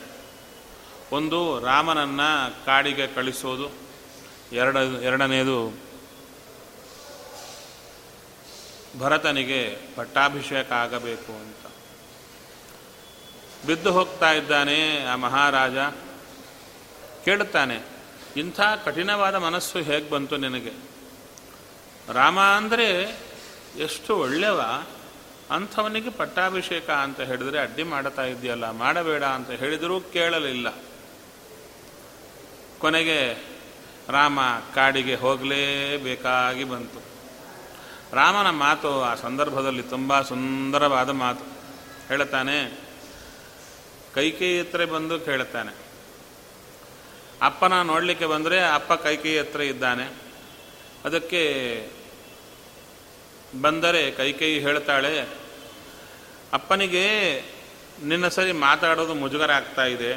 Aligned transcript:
ಒಂದು 1.13 1.39
ರಾಮನನ್ನು 1.61 2.29
ಕಾಡಿಗೆ 2.67 3.07
ಕಳಿಸೋದು 3.07 3.67
ಎರಡ 4.53 4.77
ಎರಡನೆಯದು 5.03 5.59
ಭರತನಿಗೆ 9.00 9.78
ಪಟ್ಟಾಭಿಷೇಕ 9.96 10.72
ಆಗಬೇಕು 10.72 11.34
ಅಂತ. 11.34 11.72
ಬಿದ್ದು 13.66 13.92
ಹೋಗ್ತಾ 13.92 14.32
ಇದ್ದಾನೆ 14.32 15.06
ಆ 15.06 15.16
ಮಹಾರಾಜ. 15.16 15.78
ಕೇಳುತ್ತಾನೆ, 17.26 17.82
ಇಂಥ 18.38 18.62
ಕಠಿಣವಾದ 18.86 19.36
ಮನಸ್ಸು 19.36 19.80
ಹೇಗೆ 19.80 20.10
ಬಂತು 20.10 20.38
ನಿನಗೆ? 20.38 20.72
ರಾಮ 22.14 22.40
ಅಂದರೆ 22.40 23.20
ಎಷ್ಟು 23.78 24.18
ಒಳ್ಳೆಯವ 24.18 24.62
ಅಂಥವನಿಗೆ 25.52 26.10
ಪಟ್ಟಾಭಿಷೇಕ 26.10 26.90
ಅಂತ 26.90 27.20
ಹೇಳಿದರೆ 27.20 27.60
ಅಡ್ಡಿ 27.60 27.84
ಮಾಡ್ತಾ 27.84 28.24
ಇದೆಯಲ್ಲ 28.24 28.70
ಮಾಡಬೇಡ 28.70 29.24
ಅಂತ 29.24 29.50
ಹೇಳಿದರೂ 29.50 30.02
ಕೇಳಲಿಲ್ಲ. 30.02 30.76
ಕೊನೆಗೆ 32.80 33.34
ರಾಮ 34.10 34.40
ಕಾಡಿಗೆ 34.76 35.16
ಹೋಗಲೇಬೇಕಾಗಿ 35.16 36.64
ಬಂತು. 36.64 37.11
ರಾಮನ 38.14 38.50
ಮಾತು 38.50 39.04
ಆ 39.04 39.16
ಸಂದರ್ಭದಲ್ಲಿ 39.16 39.84
ತುಂಬ 39.84 40.22
ಸುಂದರವಾದ 40.22 41.10
ಮಾತು. 41.10 41.46
ಹೇಳುತ್ತಾನೆ 42.08 42.58
ಕೈಕೇಯಿ 44.14 44.60
ಹತ್ರ 44.60 44.86
ಬಂದು 44.86 45.20
ಕೇಳುತ್ತಾನೆ. 45.20 45.74
ಅಪ್ಪನ 47.42 47.82
ನೋಡಲಿಕ್ಕೆ 47.82 48.26
ಬಂದರೆ 48.26 48.62
ಅಪ್ಪ 48.62 48.94
ಕೈಕೇಯಿ 48.94 49.40
ಹತ್ರ 49.40 49.62
ಇದ್ದಾನೆ. 49.62 50.06
ಅದಕ್ಕೆ 51.06 51.44
ಬಂದರೆ 53.62 54.12
ಕೈಕೇಯಿ 54.12 54.60
ಹೇಳ್ತಾಳೆ, 54.60 55.28
ಅಪ್ಪನಿಗೆ 56.54 57.06
ನಿನ್ನ 58.04 58.28
ಸರಿ 58.28 58.52
ಮಾತಾಡೋದು 58.52 59.14
ಮುಜುಗರ 59.14 59.52
ಆಗ್ತಾ 59.52 59.86
ಇದೆ. 59.86 60.12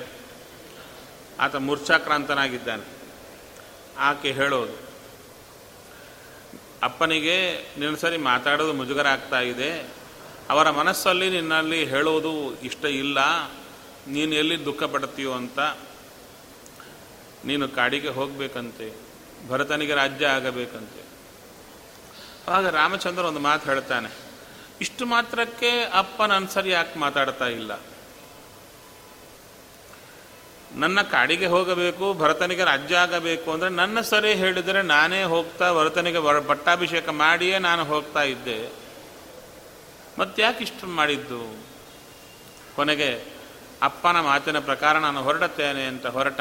ಆತ 1.40 1.56
ಮೂರ್ಛಾಕ್ರಾಂತನಾಗಿದ್ದಾನೆ. 1.56 2.84
ಆಕೆ 3.98 4.32
ಹೇಳೋದು 4.32 4.83
ಅಪ್ಪನಿಗೆ 6.84 7.36
ನಿನ್ನ 7.78 7.96
ಸರಿ 7.96 8.16
ಮಾತಾಡೋದು 8.16 8.72
ಮುಜುಗರ 8.72 9.06
ಆಗ್ತಾ 9.06 9.40
ಇದೆ. 9.52 9.70
ಅವರ 10.50 10.70
ಮನಸ್ಸಲ್ಲಿ 10.70 11.28
ನಿನ್ನಲ್ಲಿ 11.30 11.80
ಹೇಳೋದು 11.84 12.32
ಇಷ್ಟ 12.60 12.84
ಇಲ್ಲ. 12.84 13.18
ನೀನು 14.08 14.32
ಎಲ್ಲಿ 14.34 14.56
ದುಃಖ 14.64 14.82
ಪಡ್ತೀಯೋ 14.84 15.32
ಅಂತ 15.32 15.60
ನೀನು 17.44 17.64
ಕಾಡಿಗೆ 17.68 18.08
ಹೋಗಬೇಕಂತೆ. 18.08 18.88
ಭರತನಿಗೆ 19.48 19.94
ರಾಜ್ಯ 19.94 20.26
ಆಗಬೇಕಂತೆ. 20.26 21.02
ಆಗ 22.48 22.64
ರಾಮಚಂದ್ರ 22.76 23.22
ಒಂದು 23.24 23.40
ಮಾತು 23.40 23.64
ಹೇಳ್ತಾನೆ, 23.70 24.10
ಇಷ್ಟು 24.80 25.04
ಮಾತ್ರಕ್ಕೆ 25.06 25.70
ಅಪ್ಪ 25.94 26.22
ನನ್ನ 26.22 26.46
ಸರಿ 26.46 26.70
ಯಾಕೆ 26.70 26.98
ಮಾತಾಡ್ತಾ 26.98 27.46
ಇಲ್ಲ? 27.58 27.72
ನನ್ನ 30.74 31.02
ಕಾಡಿಗೆ 31.02 31.46
ಹೋಗಬೇಕು, 31.46 32.14
ಭರತನಿಗೆ 32.14 32.64
ರಾಜ್ಯ 32.64 32.96
ಆಗಬೇಕು 32.96 33.52
ಅಂದರೆ 33.52 33.68
ನನ್ನ 33.68 34.00
ಸರಿ 34.00 34.34
ಹೇಳಿದರೆ 34.34 34.82
ನಾನೇ 34.82 35.22
ಹೋಗ್ತಾ 35.22 35.74
ಭರತನಿಗೆ 35.74 36.46
ಪಟ್ಟಾಭಿಷೇಕ 36.46 37.08
ಮಾಡಿಯೇ 37.08 37.58
ನಾನು 37.58 37.84
ಹೋಗ್ತಾ 37.84 38.22
ಇದ್ದೆ. 38.22 38.72
ಮತ್ತ್ಯಾಕೆ 40.18 40.62
ಇಷ್ಟು 40.64 40.86
ಮಾಡಿದ್ದು? 40.86 41.66
ಕೊನೆಗೆ, 42.76 43.24
ಅಪ್ಪನ 43.82 44.20
ಮಾತಿನ 44.20 44.58
ಪ್ರಕಾರ 44.58 44.98
ನಾನು 44.98 45.22
ಹೊರಡುತ್ತೇನೆ 45.22 45.84
ಅಂತ 45.84 46.06
ಹೊರಟ. 46.06 46.40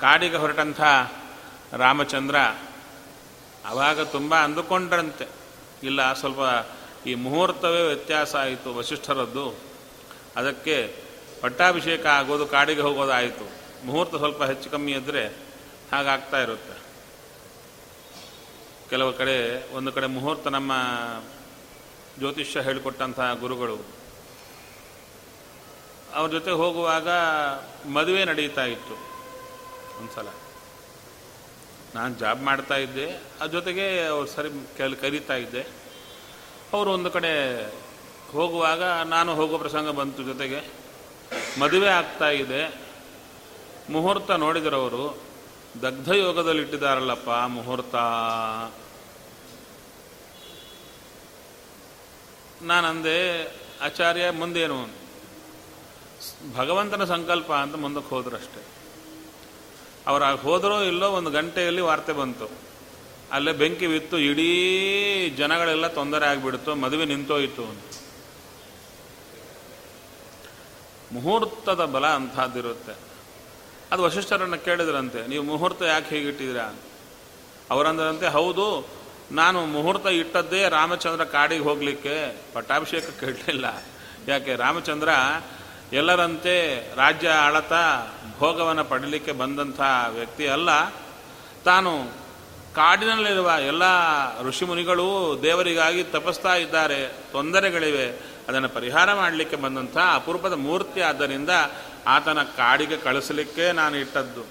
ಕಾಡಿಗೆ 0.00 0.36
ಹೊರಟಂಥ 0.36 0.80
ರಾಮಚಂದ್ರ 1.72 2.36
ಆವಾಗ 3.66 4.00
ತುಂಬ 4.00 4.34
ಅಂದುಕೊಂಡ್ರಂತೆ. 4.34 5.28
ಇಲ್ಲ, 5.82 6.12
ಸ್ವಲ್ಪ 6.12 6.66
ಈ 7.06 7.14
ಮುಹೂರ್ತವೇ 7.14 7.86
ವ್ಯತ್ಯಾಸ 7.86 8.36
ಆಯಿತು 8.36 8.74
ವಸಿಷ್ಠರದ್ದು. 8.74 9.54
ಅದಕ್ಕೆ 10.36 11.01
ಪಟ್ಟಾಭಿಷೇಕ 11.42 12.06
ಆಗೋದು 12.06 12.46
ಕಾಡಿಗೆ 12.46 12.80
ಹೋಗೋದಾಯಿತು. 12.80 13.62
ಮುಹೂರ್ತ 13.86 14.14
ಸ್ವಲ್ಪ 14.14 14.42
ಹೆಚ್ಚು 14.42 14.70
ಕಮ್ಮಿ 14.70 14.92
ಇದ್ದರೆ 14.92 15.26
ಹಾಗಾಗ್ತಾ 15.92 16.40
ಇರುತ್ತೆ. 16.40 16.82
ಕೆಲವು 18.90 19.12
ಕಡೆ, 19.12 19.68
ಒಂದು 19.74 19.92
ಕಡೆ 19.92 20.06
ಮುಹೂರ್ತ 20.06 20.46
ನಮ್ಮ 20.46 20.72
ಜ್ಯೋತಿಷ್ಯ 22.18 22.60
ಹೇಳಿಕೊಟ್ಟಂತಹ 22.60 23.34
ಗುರುಗಳು. 23.34 23.78
ಅವ್ರ 26.14 26.30
ಜೊತೆ 26.30 26.50
ಹೋಗುವಾಗ 26.50 27.08
ಮದುವೆ 27.88 28.24
ನಡೀತಾ 28.24 28.64
ಇತ್ತು. 28.64 28.94
ಒಂದ್ಸಲ. 30.00 30.28
ನಾನು 31.94 32.14
ಜಾಬ್ 32.14 32.42
ಮಾಡ್ತಾ 32.42 32.76
ಇದ್ದೆ. 32.76 33.10
ಅದ್ರ 33.10 33.46
ಜೊತೆಗೆ 33.46 34.06
ಅವ್ರು 34.06 34.26
ಸರಿ 34.26 34.76
ಕೆಲ, 34.76 34.94
ಕರೀತಾ 34.94 35.34
ಇದ್ದೆ. 35.34 35.66
ಅವರು 36.72 36.90
ಒಂದು 36.90 37.10
ಕಡೆ 37.10 37.66
ಹೋಗುವಾಗ 38.32 38.82
ನಾನು 38.84 39.34
ಹೋಗೋ 39.34 39.58
ಪ್ರಸಂಗ 39.58 39.88
ಬಂತು 39.88 40.22
ಜೊತೆಗೆ. 40.22 40.81
ಮದುವೆ 41.60 41.88
ಆಗ್ತಾ 41.88 42.30
ಇದೆ. 42.30 42.74
ಮುಹೂರ್ತ 43.90 44.30
ನೋಡಿದರವರು 44.30 45.22
ದಗ್ಧ 45.82 46.08
ಯೋಗದಲ್ಲಿ 46.08 46.62
ಇಟ್ಟಿದ್ದಾರಲ್ಲಪ್ಪ 46.62 47.30
ಮುಹೂರ್ತ. 47.30 47.94
ನಾನಂದೆ, 52.62 53.46
ಆಚಾರ್ಯ, 53.80 54.30
ಮುಂದೇನು? 54.30 54.88
ಭಗವಂತನ 56.56 57.04
ಸಂಕಲ್ಪ 57.04 57.52
ಅಂತ 57.52 57.76
ಮುಂದಕ್ಕೆ 57.76 58.14
ಹೋದ್ರಷ್ಟೆ. 58.14 58.62
ಅವ್ರು 60.06 60.36
ಹೋದರೋ 60.36 60.82
ಇಲ್ಲೋ 60.82 61.10
ಒಂದು 61.10 61.30
ಗಂಟೆಯಲ್ಲಿ 61.30 61.80
ವಾರ್ತೆ 61.80 62.12
ಬಂತು. 62.12 62.50
ಅಲ್ಲೇ 63.32 63.52
ಬೆಂಕಿ 63.52 63.86
ಬಿತ್ತು, 63.86 64.18
ಇಡೀ 64.18 65.30
ಜನಗಳೆಲ್ಲ 65.30 65.86
ತೊಂದರೆ 65.86 66.26
ಆಗಿಬಿಡ್ತು, 66.26 66.74
ಮದುವೆ 66.74 67.04
ನಿಂತೋಯಿತು 67.04 67.64
ಅಂತ. 67.64 68.01
ಮುಹೂರ್ತದ 71.12 71.84
ಬಲ 71.84 72.06
ಅಂಥದ್ದಿರುತ್ತೆ. 72.06 72.92
ಅದು 73.92 74.02
ವಶಿಷ್ಠರನ್ನು 74.02 74.64
ಕೇಳಿದ್ರಂತೆ, 74.64 75.26
ನೀವು 75.26 75.44
ಮುಹೂರ್ತ 75.44 75.82
ಯಾಕೆ 75.82 76.16
ಹೀಗಿಟ್ಟಿದ್ದೀರಾ 76.16 76.74
ಅವರಂದ್ರಂತೆ, 77.70 78.28
ಹೌದು, 78.28 78.88
ನಾನು 79.30 79.66
ಮುಹೂರ್ತ 79.66 80.06
ಇಟ್ಟದ್ದೇ 80.06 80.68
ರಾಮಚಂದ್ರ 80.68 81.24
ಕಾಡಿಗೆ 81.24 81.64
ಹೋಗಲಿಕ್ಕೆ 81.64 82.40
ಪಟ್ಟಾಭಿಷೇಕ 82.52 83.04
ಕೇಳಲಿಲ್ಲ. 83.20 83.82
ಯಾಕೆ, 84.28 84.56
ರಾಮಚಂದ್ರ 84.56 85.08
ಎಲ್ಲರಂತೆ 85.92 86.78
ರಾಜ್ಯ 86.96 87.28
ಆಳತಾ 87.28 88.06
ಭೋಗವನ್ನು 88.38 88.84
ಪಡೀಲಿಕ್ಕೆ 88.84 89.32
ಬಂದಂಥ 89.32 89.80
ವ್ಯಕ್ತಿ 90.08 90.48
ಅಲ್ಲ. 90.48 90.90
ತಾನು 91.64 92.04
ಕಾಡಿನಲ್ಲಿರುವ 92.74 93.52
ಎಲ್ಲ 93.66 93.82
ಋಷಿಮುನಿಗಳು 94.42 95.38
ದೇವರಿಗಾಗಿ 95.42 96.04
ತಪಸ್ತಾ 96.04 96.54
ಇದ್ದಾರೆ. 96.56 97.06
ತೊಂದರೆಗಳಿವೆ. 97.06 98.31
ಅದನ್ನು 98.48 98.68
ಪರಿಹಾರ 98.68 99.14
ಮಾಡಲಿಕ್ಕೆ 99.14 99.56
ಬಂದಂಥ 99.56 99.96
ಅಪೂರ್ವದ 100.14 100.52
ಮೂರ್ತಿ 100.52 101.00
ಆದ್ದರಿಂದ 101.00 101.50
ಆತನ 102.06 102.42
ಕಾಡಿಗೆ 102.42 102.96
ಕಳಿಸಲಿಕ್ಕೆ 102.96 103.72
ನಾನು 103.72 103.96
ಇಟ್ಟದ್ದು. 103.96 104.44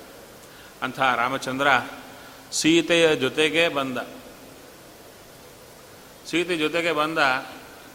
ಅಂಥ 0.82 1.00
ರಾಮಚಂದ್ರ 1.00 1.68
ಸೀತೆಯ 2.52 3.16
ಜೊತೆಗೆ 3.16 3.68
ಬಂದ. 3.68 3.98
ಸೀತೆ 6.28 6.58
ಜೊತೆಗೆ 6.58 6.92
ಬಂದ, 6.92 7.18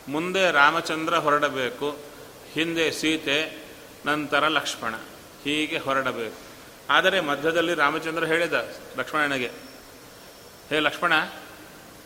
ಮುಂದೆ 0.08 0.50
ರಾಮಚಂದ್ರ 0.50 1.16
ಹೊರಡಬೇಕು, 1.16 1.98
ಹಿಂದೆ 2.52 2.90
ಸೀತೆ, 2.90 3.64
ನಂತರ 4.06 4.48
ಲಕ್ಷ್ಮಣ, 4.48 4.94
ಹೀಗೆ 5.44 5.78
ಹೊರಡಬೇಕು. 5.78 6.36
ಆದರೆ 6.90 7.20
ಮಧ್ಯದಲ್ಲಿ 7.20 7.74
ರಾಮಚಂದ್ರ 7.74 8.24
ಹೇಳಿದ 8.24 8.74
ಲಕ್ಷ್ಮಣನಿಗೆ, 8.98 9.50
ಹೇ 10.70 10.78
ಲಕ್ಷ್ಮಣ, 10.78 11.12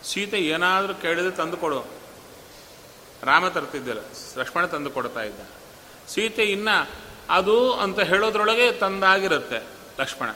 ಸೀತೆ 0.03 0.37
ಏನಾದರೂ 0.37 0.93
ಕೇಳಿದರೆ 0.93 1.31
ತಂದುಕೊಡು 1.31 2.00
ರಾಮ 3.23 3.47
ತರ್ತಿದ್ದಿಲ್ಲ. 3.47 4.01
ಲಕ್ಷ್ಮಣ 4.37 4.65
ತಂದು 4.65 4.89
ಕೊಡ್ತಾ 4.89 5.23
ಇದ್ದ. 5.23 5.39
ಸೀತೆ 6.07 6.43
ಇನ್ನ 6.43 6.69
ಅದು 7.29 7.73
ಅಂತ 7.73 7.99
ಹೇಳೋದ್ರೊಳಗೆ 7.99 8.71
ತಂದಾಗಿರುತ್ತೆ 8.71 9.67
ಲಕ್ಷ್ಮಣ. 9.99 10.29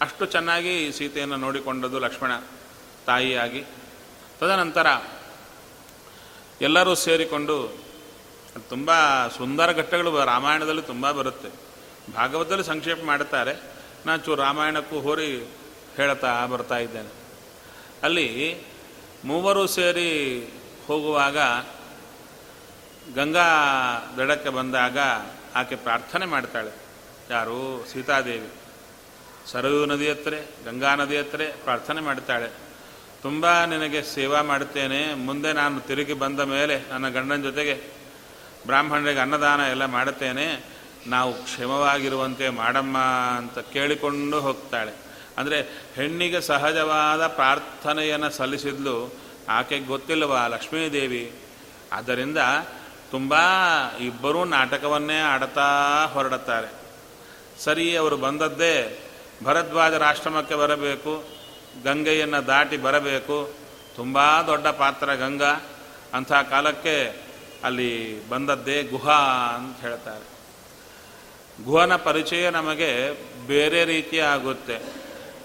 ಅಷ್ಟು 0.00 0.26
ಚೆನ್ನಾಗಿ 0.26 0.92
ಸೀತೆಯನ್ನು 0.92 1.36
ನೋಡಿಕೊಂಡದ್ದು 1.36 1.98
ಲಕ್ಷ್ಮಣ 1.98 2.30
ತಾಯಿಯಾಗಿ. 3.06 3.64
ತದನಂತರ 4.40 4.86
ಎಲ್ಲರೂ 6.60 6.94
ಸೇರಿಕೊಂಡು 6.94 7.84
ತುಂಬ 8.68 8.90
ಸುಂದರ 9.28 9.72
ಘಟ್ಟಗಳು 9.72 10.24
ರಾಮಾಯಣದಲ್ಲಿ 10.24 10.82
ತುಂಬ 10.82 11.10
ಬರುತ್ತೆ. 11.10 11.48
ಭಾಗವತದಲ್ಲಿ 12.14 12.64
ಸಂಕ್ಷೇಪ 12.64 13.04
ಮಾಡುತ್ತಾರೆ. 13.04 13.62
ನಾನು 14.06 14.24
ಚೂರು 14.24 14.42
ರಾಮಾಯಣಕ್ಕೂ 14.42 15.00
ಹೋರಿ 15.00 15.36
ಹೇಳ್ತಾ 15.96 16.46
ಬರ್ತಾ 16.46 16.78
ಇದ್ದೇನೆ. 16.78 17.08
ಅಲ್ಲಿ 18.02 18.56
ಮೂವರು 19.24 19.66
ಸೇರಿ 19.66 20.50
ಹೋಗುವಾಗ 20.86 21.38
ಗಂಗಾ 23.14 23.44
ದಡಕ್ಕೆ 24.18 24.48
ಬಂದಾಗ 24.48 24.98
ಆಕೆ 25.54 25.76
ಪ್ರಾರ್ಥನೆ 25.76 26.26
ಮಾಡ್ತಾಳೆ. 26.26 26.70
ಯಾರು? 27.30 27.86
ಸೀತಾದೇವಿ. 27.92 28.48
ಸರಯೂ 29.46 29.84
ನದಿ 29.84 30.10
ಹತ್ರ, 30.10 30.34
ಗಂಗಾ 30.64 30.94
ನದಿ 30.94 31.16
ಹತ್ರ 31.16 31.40
ಪ್ರಾರ್ಥನೆ 31.64 32.00
ಮಾಡ್ತಾಳೆ. 32.00 32.48
ತುಂಬ 33.22 33.64
ನಿನಗೆ 33.64 34.02
ಸೇವಾ 34.02 34.42
ಮಾಡುತ್ತೇನೆ. 34.42 35.14
ಮುಂದೆ 35.14 35.52
ನಾನು 35.52 35.80
ತಿರುಗಿ 35.80 36.12
ಬಂದ 36.12 36.40
ಮೇಲೆ 36.40 36.80
ನನ್ನ 36.90 37.08
ಗಂಡನ 37.08 37.42
ಜೊತೆಗೆ 37.42 37.82
ಬ್ರಾಹ್ಮಣರಿಗೆ 38.66 39.20
ಅನ್ನದಾನ 39.20 39.60
ಎಲ್ಲ 39.60 39.84
ಮಾಡುತ್ತೇನೆ. 39.84 40.64
ನಾವು 41.06 41.34
ಕ್ಷಮವಾಗಿರುವಂತೆ 41.34 42.48
ಮಾಡಮ್ಮ 42.48 42.98
ಅಂತ 43.36 43.58
ಕೇಳಿಕೊಂಡು 43.58 44.40
ಹೋಗ್ತಾಳೆ. 44.40 44.92
ಅಂದರೆ 45.38 45.60
ಹೆಣ್ಣಿಗೆ 45.94 46.40
ಸಹಜವಾದ 46.40 47.26
ಪ್ರಾರ್ಥನೆಯನ್ನು 47.26 48.30
ಸಲ್ಲಿಸಿದ್ಲು. 48.30 49.23
ಆಕೆಗೆ 49.48 49.84
ಗೊತ್ತಿಲ್ಲವಾ 49.84 50.46
ಲಕ್ಷ್ಮೀದೇವಿ? 50.46 51.32
ಆದ್ದರಿಂದ 51.92 52.38
ತುಂಬ 53.10 53.34
ಇಬ್ಬರೂ 54.00 54.44
ನಾಟಕವನ್ನೇ 54.44 55.20
ಆಡ್ತಾ 55.20 56.04
ಹೊರಡುತ್ತಾರೆ. 56.12 56.72
ಸರಿ, 57.64 57.96
ಅವರು 57.96 58.16
ಬಂದದ್ದೇ 58.16 59.00
ಭರದ್ವಾಜರ 59.44 60.04
ಆಶ್ರಮಕ್ಕೆ 60.04 60.54
ಬರಬೇಕು, 60.54 61.24
ಗಂಗೆಯನ್ನು 61.84 62.46
ದಾಟಿ 62.46 62.76
ಬರಬೇಕು. 62.76 63.54
ತುಂಬ 63.96 64.18
ದೊಡ್ಡ 64.46 64.66
ಪಾತ್ರ 64.66 65.14
ಗಂಗಾ. 65.14 65.52
ಅಂಥ 66.14 66.32
ಕಾಲಕ್ಕೆ 66.32 67.22
ಅಲ್ಲಿ 67.64 68.28
ಬಂದದ್ದೇ 68.28 68.82
ಗುಹಾ 68.82 69.16
ಅಂತ 69.56 69.80
ಹೇಳ್ತಾರೆ. 69.80 70.34
ಗುಹನ 71.64 71.96
ಪರಿಚಯ 71.96 72.50
ನಮಗೆ 72.50 73.10
ಬೇರೆ 73.46 73.84
ರೀತಿ 73.84 74.18
ಆಗುತ್ತೆ 74.18 74.78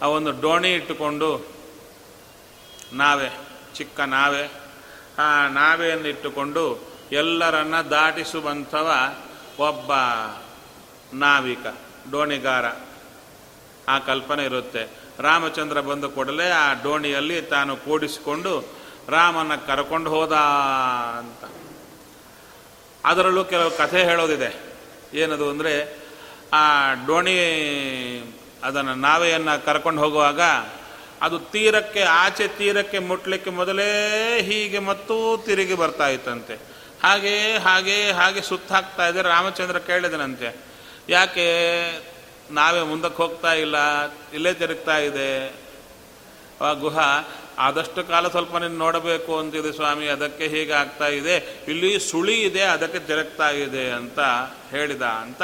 ಆ 0.01 0.07
ಒಂದು 0.07 0.41
ಡೋಣಿ 0.41 0.73
ಇಟ್ಟುಕೊಂಡು 0.73 1.47
ನಾವೆ 2.93 3.48
ಚಿಕ್ಕ 3.79 3.99
ನಾವೆ. 3.99 4.51
ಆ 5.19 5.47
ನಾವೆಯನ್ನಿಟ್ಟುಕೊಂಡು 5.47 6.89
ಎಲ್ಲರನ್ನ 7.11 7.81
ದಾಟಿಸುವಂಥವ 7.81 8.91
ಒಬ್ಬ 9.59 9.91
ನಾವಿಕ, 11.13 11.65
ಡೋಣಿಗಾರ. 12.11 12.65
ಆ 13.87 13.99
ಕಲ್ಪನೆ 13.99 14.45
ಇರುತ್ತೆ. 14.45 14.89
ರಾಮಚಂದ್ರ 15.19 15.81
ಬಂದ 15.81 16.05
ಕೂಡಲೇ 16.05 16.49
ಆ 16.49 16.73
ಡೋಣಿಯಲ್ಲಿ 16.73 17.41
ತಾನು 17.41 17.77
ಕೂಡಿಸಿಕೊಂಡು 17.77 18.67
ರಾಮನ 19.09 19.55
ಕರ್ಕೊಂಡು 19.55 20.09
ಹೋದ 20.09 20.31
ಅಂತ. 21.19 21.51
ಅದರಲ್ಲೂ 23.05 23.43
ಕೆಲವು 23.43 23.77
ಕಥೆ 23.77 24.03
ಹೇಳೋದಿದೆ. 24.03 24.59
ಏನದು 25.13 25.49
ಅಂದರೆ 25.49 25.99
ಆ 26.53 26.93
ಡೋಣಿ 27.05 27.37
ಅದನ್ನು 28.63 28.95
ನಾವೆಯನ್ನು 28.95 29.65
ಕರ್ಕೊಂಡು 29.65 30.01
ಹೋಗುವಾಗ 30.01 30.41
ಅದು 31.21 31.37
ತೀರಕ್ಕೆ, 31.53 32.01
ಆಚೆ 32.01 32.47
ತೀರಕ್ಕೆ 32.47 32.99
ಮುಟ್ಲಿಕ್ಕೆ 32.99 33.49
ಮೊದಲೇ 33.49 33.87
ಹೀಗೆ 34.41 34.79
ಮತ್ತೂ 34.79 35.15
ತಿರುಗಿ 35.45 35.73
ಬರ್ತಾ 35.73 36.07
ಇತ್ತಂತೆ. 36.07 36.55
ಹಾಗೆ 37.03 37.33
ಹಾಗೆ 37.57 37.97
ಹಾಗೆ 38.11 38.41
ಸುತ್ತಾಕ್ತಾ 38.41 39.07
ಇದೆ. 39.07 39.21
ರಾಮಚಂದ್ರ 39.21 39.77
ಕೇಳಿದನಂತೆ, 39.79 40.49
ಯಾಕೆ 41.09 41.47
ನಾವೇ 42.51 42.81
ಮುಂದಕ್ಕೆ 42.81 43.19
ಹೋಗ್ತಾ 43.23 43.51
ಇಲ್ಲ? 43.53 43.77
ಇಲ್ಲೇ 44.33 44.53
ತಿರುಗ್ತಾ 44.53 44.97
ಇದೆ. 44.97 45.31
ಆ 46.61 46.71
ಗುಹ, 46.73 46.97
ಆದಷ್ಟು 47.57 48.01
ಕಾಲ 48.03 48.27
ಸ್ವಲ್ಪ 48.27 48.57
ನೀನು 48.57 48.77
ನೋಡಬೇಕು, 48.77 49.31
ಅಂತಿದೆ 49.39 49.71
ಸ್ವಾಮಿ. 49.71 50.07
ಅದಕ್ಕೆ 50.07 50.45
ಹೀಗೆ 50.47 50.73
ಆಗ್ತಾ 50.73 51.07
ಇದೆ. 51.07 51.35
ಇಲ್ಲಿ 51.67 51.91
ಸುಳಿ 51.99 52.35
ಇದೆ, 52.41 52.63
ಅದಕ್ಕೆ 52.63 52.99
ತಿರುಗ್ತಾ 52.99 53.49
ಇದೆ, 53.49 53.85
ಅಂತ 53.89 54.19
ಹೇಳಿದ 54.71 55.01
ಅಂತ. 55.01 55.41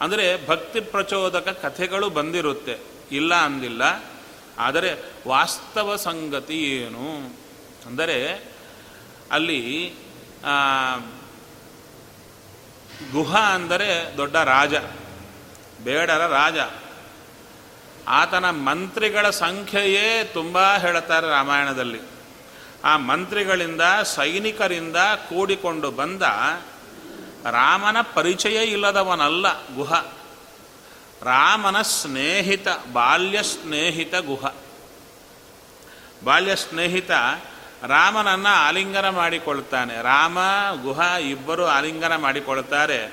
ಅಂದರೆ 0.00 0.24
ಭಕ್ತಿ 0.46 0.80
ಪ್ರಚೋದಕ 0.80 1.48
ಕಥೆಗಳು 1.62 2.08
ಬಂದಿರುತ್ತೆ. 2.10 2.76
ಇಲ್ಲ 3.12 3.34
ಅಂದಿಲ್ಲ. 3.34 3.82
ಆದರೆ 4.58 4.90
ವಾಸ್ತವ 5.28 5.96
ಸಂಗತಿ 5.96 6.58
ಏನು? 6.62 7.08
ಅಂದರೆ 7.86 8.18
ಅಲ್ಲಿ 9.32 9.88
ಗುಹ 13.12 13.36
ಅಂದರೆ 13.36 14.16
ದೊಡ್ಡ 14.16 14.36
ರಾಜ, 14.36 14.74
ಬೇಡರ 15.84 16.26
ರಾಜ. 16.26 16.58
ಆತನ 18.08 18.50
ಮಂತ್ರಿಗಳ 18.50 19.30
ಸಂಖ್ಯೆಯೇ 19.30 20.30
ತುಂಬ 20.34 20.76
ಹೇಳುತ್ತಾರೆ 20.76 21.28
ರಾಮಾಯಣದಲ್ಲಿ. 21.28 22.00
ಆ 22.84 22.96
ಮಂತ್ರಿಗಳಿಂದ, 22.96 23.80
ಸೈನಿಕರಿಂದ 24.02 24.96
ಕೂಡಿಕೊಂಡು 25.28 25.90
ಬಂದ 25.90 26.22
ರಾಮನ 27.50 27.96
ಪರಿಚಯ 28.14 28.64
ಇಲ್ಲದವನಲ್ಲ 28.64 29.74
ಗುಹ. 29.74 29.92
ರಾಮನ 31.22 31.82
ಸ್ನೇಹಿತ, 31.82 32.68
ಬಾಲ್ಯ 32.92 33.42
ಸ್ನೇಹಿತ 33.42 34.14
ಗುಹ. 34.14 34.52
ಬಾಲ್ಯ 36.24 36.56
ಸ್ನೇಹಿತ 36.56 37.10
ರಾಮನನ್ನು 37.86 38.54
ಆಲಿಂಗನ 38.54 39.08
ಮಾಡಿಕೊಳ್ತಾನೆ. 39.08 40.02
ರಾಮ, 40.02 40.38
ಗುಹ 40.82 41.00
ಇಬ್ಬರು 41.20 41.66
ಆಲಿಂಗನ 41.66 42.16
ಮಾಡಿಕೊಳ್ತಾರೆ. 42.16 43.06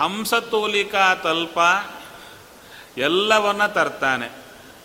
ಹಂಸತೂಲಿಕಾ 0.00 1.14
ತಲ್ಪ 1.14 1.58
ಎಲ್ಲವನ್ನ 2.98 3.66
ತರ್ತಾನೆ. 3.66 4.26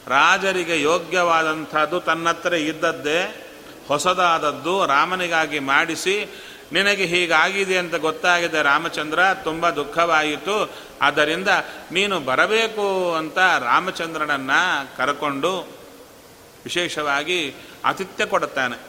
ರಾಜರಿಗೆ 0.07 0.81
ಯೋಗ್ಯವಾದಂಥದ್ದು 0.81 2.00
ತನ್ನತ್ರ 2.00 2.53
ಇದ್ದದ್ದೇ 2.53 3.43
ಹೊಸದಾದದ್ದು 3.88 4.86
ರಾಮನಿಗಾಗಿ 4.86 5.59
ಮಾಡಿಸಿ 5.59 6.43
ನಿನಗೆ 6.71 7.05
ಹೀಗಾಗಿದೆ 7.05 7.77
ಅಂತ 7.77 7.95
ಗೊತ್ತಾಗಿದೆ 7.95 8.62
ರಾಮಚಂದ್ರ, 8.62 9.19
ತುಂಬ 9.43 9.69
ದುಃಖವಾಯಿತು. 9.69 10.74
ಆದ್ದರಿಂದ 11.01 11.47
ನೀನು 11.91 12.19
ಬರಬೇಕು 12.19 13.15
ಅಂತ 13.15 13.38
ರಾಮಚಂದ್ರನನ್ನು 13.38 14.97
ಕರ್ಕೊಂಡು 14.97 15.59
ವಿಶೇಷವಾಗಿ 16.63 17.55
ಆತಿಥ್ಯ 17.86 18.25
ಕೊಡುತ್ತಾನೆ. 18.25 18.79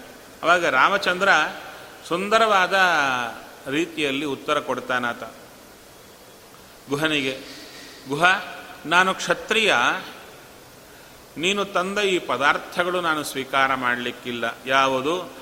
ಅವಾಗ 0.43 0.67
ರಾಮಚಂದ್ರ 0.67 1.29
ಸುಂದರವಾದ 2.09 2.75
ರೀತಿಯಲ್ಲಿ 3.71 4.25
ಉತ್ತರ 4.25 4.61
ಕೊಡ್ತಾನಾತ 4.61 5.23
ಗುಹನಿಗೆ, 6.89 7.39
ಗುಹ, 8.09 8.25
ನಾನು 8.87 9.15
ಕ್ಷತ್ರಿಯ. 9.15 9.75
ನೀನು 11.37 11.65
ತಂದ 11.65 11.99
ಈ 11.99 12.19
ಪದಾರ್ಥಗಳು 12.19 13.01
ನಾನು 13.01 13.25
ಸ್ವೀಕಾರ 13.25 13.75
ಮಾಡಲಿಕ್ಕಿಲ್ಲ. 13.75 14.59
ಯಾವುದು? 14.67 15.38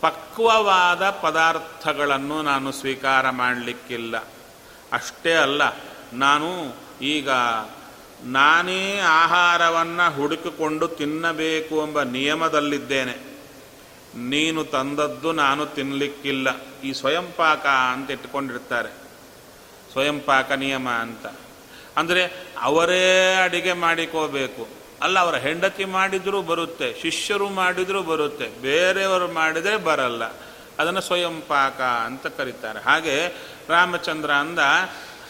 ಪಕ್ವವಾದ 0.00 1.10
ಪದಾರ್ಥಗಳನ್ನು 1.10 2.42
ನಾನು 2.42 2.72
ಸ್ವೀಕಾರ 2.72 3.30
ಮಾಡಲಿಕ್ಕಿಲ್ಲ. 3.30 4.16
ಅಷ್ಟೇ 4.92 5.32
ಅಲ್ಲ, 5.34 5.62
ನಾನು 6.12 6.50
ಈಗ 7.00 7.30
ನಾನೇ 8.24 8.98
ಆಹಾರವನ್ನು 8.98 10.06
ಹುಡುಕಿಕೊಂಡು 10.14 10.88
ತಿನ್ನಬೇಕು 10.88 11.74
ಎಂಬ 11.86 12.02
ನಿಯಮದಲ್ಲಿದ್ದೇನೆ. 12.02 13.16
ನೀನು 14.14 14.64
ತಂದದ್ದು 14.64 15.32
ನಾನು 15.32 15.66
ತಿನ್ನಲಿಕ್ಕಿಲ್ಲ 15.66 16.48
ಈ 16.84 16.92
ಸ್ವಯಂಪಾಕ 16.92 17.66
ಅಂತ 17.66 18.10
ಇಟ್ಕೊಂಡಿರ್ತಾರೆ 18.10 18.90
ಸ್ವಯಂಪಾಕ 19.92 20.52
ನಿಯಮ 20.52 20.88
ಅಂತ. 20.88 21.26
ಅಂದರೆ 21.96 22.22
ಅವರೇ 22.60 23.34
ಅಡಿಗೆ 23.44 23.72
ಮಾಡಿಕೋಬೇಕು. 23.72 24.79
ಅಲ್ಲ, 25.02 25.18
ಅವರ 25.18 25.34
ಹೆಂಡತಿ 25.34 25.84
ಮಾಡಿದರೂ 25.84 26.42
ಬರುತ್ತೆ, 26.42 26.94
ಶಿಷ್ಯರು 27.02 27.48
ಮಾಡಿದರೂ 27.48 28.02
ಬರುತ್ತೆ, 28.02 28.48
ಬೇರೆಯವರು 28.62 29.32
ಮಾಡಿದರೆ 29.32 29.76
ಬರಲ್ಲ. 29.76 30.24
ಅದನ್ನು 30.78 31.00
ಸ್ವಯಂ 31.00 31.40
ಪಾಕ 31.40 31.80
ಅಂತ 31.80 32.26
ಕರೀತಾರೆ. 32.26 32.80
ಹಾಗೆ 32.80 33.28
ರಾಮಚಂದ್ರ 33.68 34.30
ಅಂದ, 34.32 34.58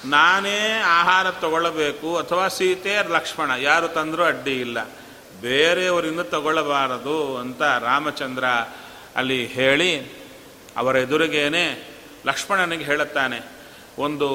ನಾನೇ 0.05 0.83
ಆಹಾರ 0.87 1.31
ತಗೊಳ್ಳಬೇಕು 1.31 2.17
ಅಥವಾ 2.17 2.49
ಸೀತೆ 2.49 3.09
ಲಕ್ಷ್ಮಣ, 3.09 3.51
ಯಾರು 3.59 3.89
ತಂದರೂ 3.89 4.25
ಅಡ್ಡಿ 4.25 4.61
ಇಲ್ಲ. 4.61 4.79
ಬೇರೆಯವರಿಂದ 5.41 6.21
ತಗೊಳ್ಳಬಾರದು 6.21 7.37
ಅಂತ 7.37 7.63
ರಾಮಚಂದ್ರ 7.63 8.45
ಅಲ್ಲಿ 9.17 9.47
ಹೇಳಿ, 9.47 9.93
ಅವರ 10.77 10.97
ಎದುರಿಗೇನೆ 10.97 11.65
ಲಕ್ಷ್ಮಣನಿಗೆ 12.27 12.85
ಹೇಳುತ್ತಾನೆ, 12.85 13.39
ಒಂದು 13.99 14.29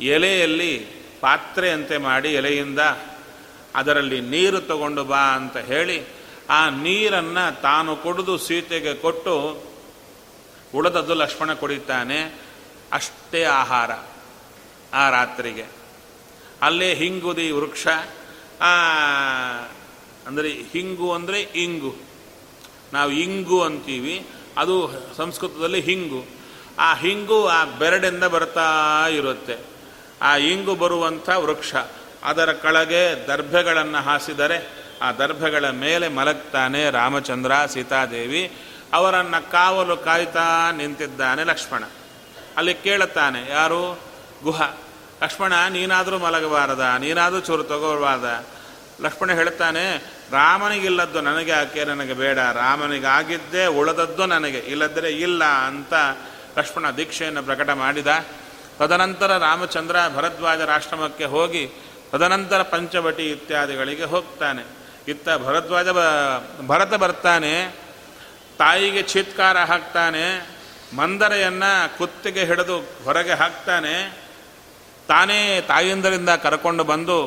ಎಲೆಯಲ್ಲಿ 0.00 0.78
ಪಾತ್ರೆಯಂತೆ 1.20 1.96
ಮಾಡಿ 1.96 2.28
ಎಲೆಯಿಂದ 2.34 2.80
ಅದರಲ್ಲಿ 3.74 4.20
ನೀರು 4.20 4.60
ತಗೊಂಡು 4.60 5.04
ಬಾ 5.04 5.20
ಅಂತ 5.20 5.56
ಹೇಳಿ 5.56 6.04
ಆ 6.50 6.68
ನೀರನ್ನು 6.68 7.62
ತಾನು 7.62 7.96
ಕುಡಿದು 7.96 8.38
ಸೀತೆಗೆ 8.38 8.94
ಕೊಟ್ಟು 8.94 9.34
ಉಳಿದದ್ದು 10.74 11.14
ಲಕ್ಷ್ಮಣ 11.14 11.52
ಕುಡಿತಾನೆ. 11.52 12.18
ಅಷ್ಟೇ 12.92 13.44
ಆಹಾರ 13.44 13.90
ಆ 14.94 15.10
ರಾತ್ರಿಗೆ. 15.10 15.64
ಅಲ್ಲೇ 16.62 16.94
ಹಿಂಗುದಿ 16.94 17.50
ವೃಕ್ಷ 17.50 17.86
ಅಂದರೆ 20.26 20.50
ಹಿಂಗು 20.50 21.12
ಅಂದರೆ 21.12 21.40
ಇಂಗು. 21.40 21.94
ನಾವು 22.92 23.10
ಇಂಗು 23.10 23.62
ಅಂತೀವಿ, 23.62 24.26
ಅದು 24.56 24.90
ಸಂಸ್ಕೃತದಲ್ಲಿ 25.16 25.80
ಹಿಂಗು. 25.80 26.24
ಆ 26.78 26.94
ಹಿಂಗು 26.94 27.46
ಆ 27.46 27.64
ಬೆರಡಿಂದ 27.64 28.24
ಬರ್ತಾ 28.24 28.68
ಇರುತ್ತೆ. 29.10 29.56
ಆ 30.22 30.36
ಇಂಗು 30.36 30.74
ಬರುವಂಥ 30.74 31.28
ವೃಕ್ಷ. 31.28 31.74
ಅದರ 32.24 32.52
ಕೆಳಗೆ 32.52 33.26
ದರ್ಭೆಗಳನ್ನು 33.26 33.98
ಹಾಸಿದರೆ 33.98 34.84
ಆ 35.02 35.12
ದರ್ಭೆಗಳ 35.12 35.70
ಮೇಲೆ 35.70 36.08
ಮಲಗ್ತಾನೆ 36.08 36.90
ರಾಮಚಂದ್ರ 36.90 37.52
ಸೀತಾದೇವಿ. 37.66 38.56
ಅವರನ್ನು 38.92 39.52
ಕಾವಲು 39.52 39.96
ಕಾಯ್ತಾ 39.96 40.70
ನಿಂತಿದ್ದಾನೆ 40.70 41.44
ಲಕ್ಷ್ಮಣ. 41.44 41.84
ಅಲ್ಲಿ 42.56 42.74
ಕೇಳುತ್ತಾನೆ, 42.74 43.50
ಯಾರು? 43.50 44.00
ಗುಹ. 44.42 44.62
ಲಕ್ಷ್ಮಣ, 45.22 45.52
ನೀನಾದರೂ 45.68 46.18
ಮಲಗಬಾರದ? 46.18 46.96
ನೀನಾದರೂ 46.98 47.40
ಚೂರು 47.40 47.62
ತಗೋಬಾರ್ದ? 47.62 48.46
ಲಕ್ಷ್ಮಣ 49.00 49.32
ಹೇಳ್ತಾನೆ 49.32 49.96
ರಾಮನಿಗಿಲ್ಲದ್ದು 50.32 51.20
ನನಗೆ 51.20 51.52
ಆಕೆ 51.52 51.84
ನನಗೆ 51.84 52.12
ಬೇಡ. 52.12 52.38
ರಾಮನಿಗಾಗಿದ್ದೇ 52.38 53.66
ಉಳದದ್ದು 53.66 54.26
ನನಗೆ. 54.26 54.58
ಇಲ್ಲದ್ರೆ 54.58 55.12
ಇಲ್ಲ 55.12 55.44
ಅಂತ 55.44 55.94
ಲಕ್ಷ್ಮಣ 56.58 56.90
ದೀಕ್ಷೆಯನ್ನು 56.90 57.42
ಪ್ರಕಟ 57.42 57.70
ಮಾಡಿದ. 57.70 58.06
ತದನಂತರ 58.78 59.38
ರಾಮಚಂದ್ರ 59.38 59.96
ಭರದ್ವಾಜರ 60.16 60.70
ಆಶ್ರಮಕ್ಕೆ 60.70 61.24
ಹೋಗಿ 61.24 61.70
ತದನಂತರ 62.14 62.62
ಪಂಚವಟಿ 62.62 63.24
ಇತ್ಯಾದಿಗಳಿಗೆ 63.30 64.04
ಹೋಗ್ತಾನೆ. 64.04 64.62
ಇತ್ತ 65.08 65.28
ಭರದ್ವಾಜ 65.28 65.88
ಭರತ 66.66 66.94
ಬರ್ತಾನೆ, 66.94 67.54
ತಾಯಿಗೆ 68.58 69.02
ಚೀತ್ಕಾರ 69.02 69.58
ಹಾಕ್ತಾನೆ, 69.58 70.26
ಮಂದರೆಯನ್ನು 70.96 71.98
ಕುತ್ತಿಗೆ 71.98 72.44
ಹಿಡಿದು 72.44 72.78
ಹೊರಗೆ 73.04 73.32
ಹಾಕ್ತಾನೆ, 73.32 73.94
ತಾನೇ 75.08 75.60
ತಾಯಿಂದರಿಂದ 75.60 76.28
ಕರ್ಕೊಂಡು 76.28 76.84
ಬಂದು, 76.84 77.18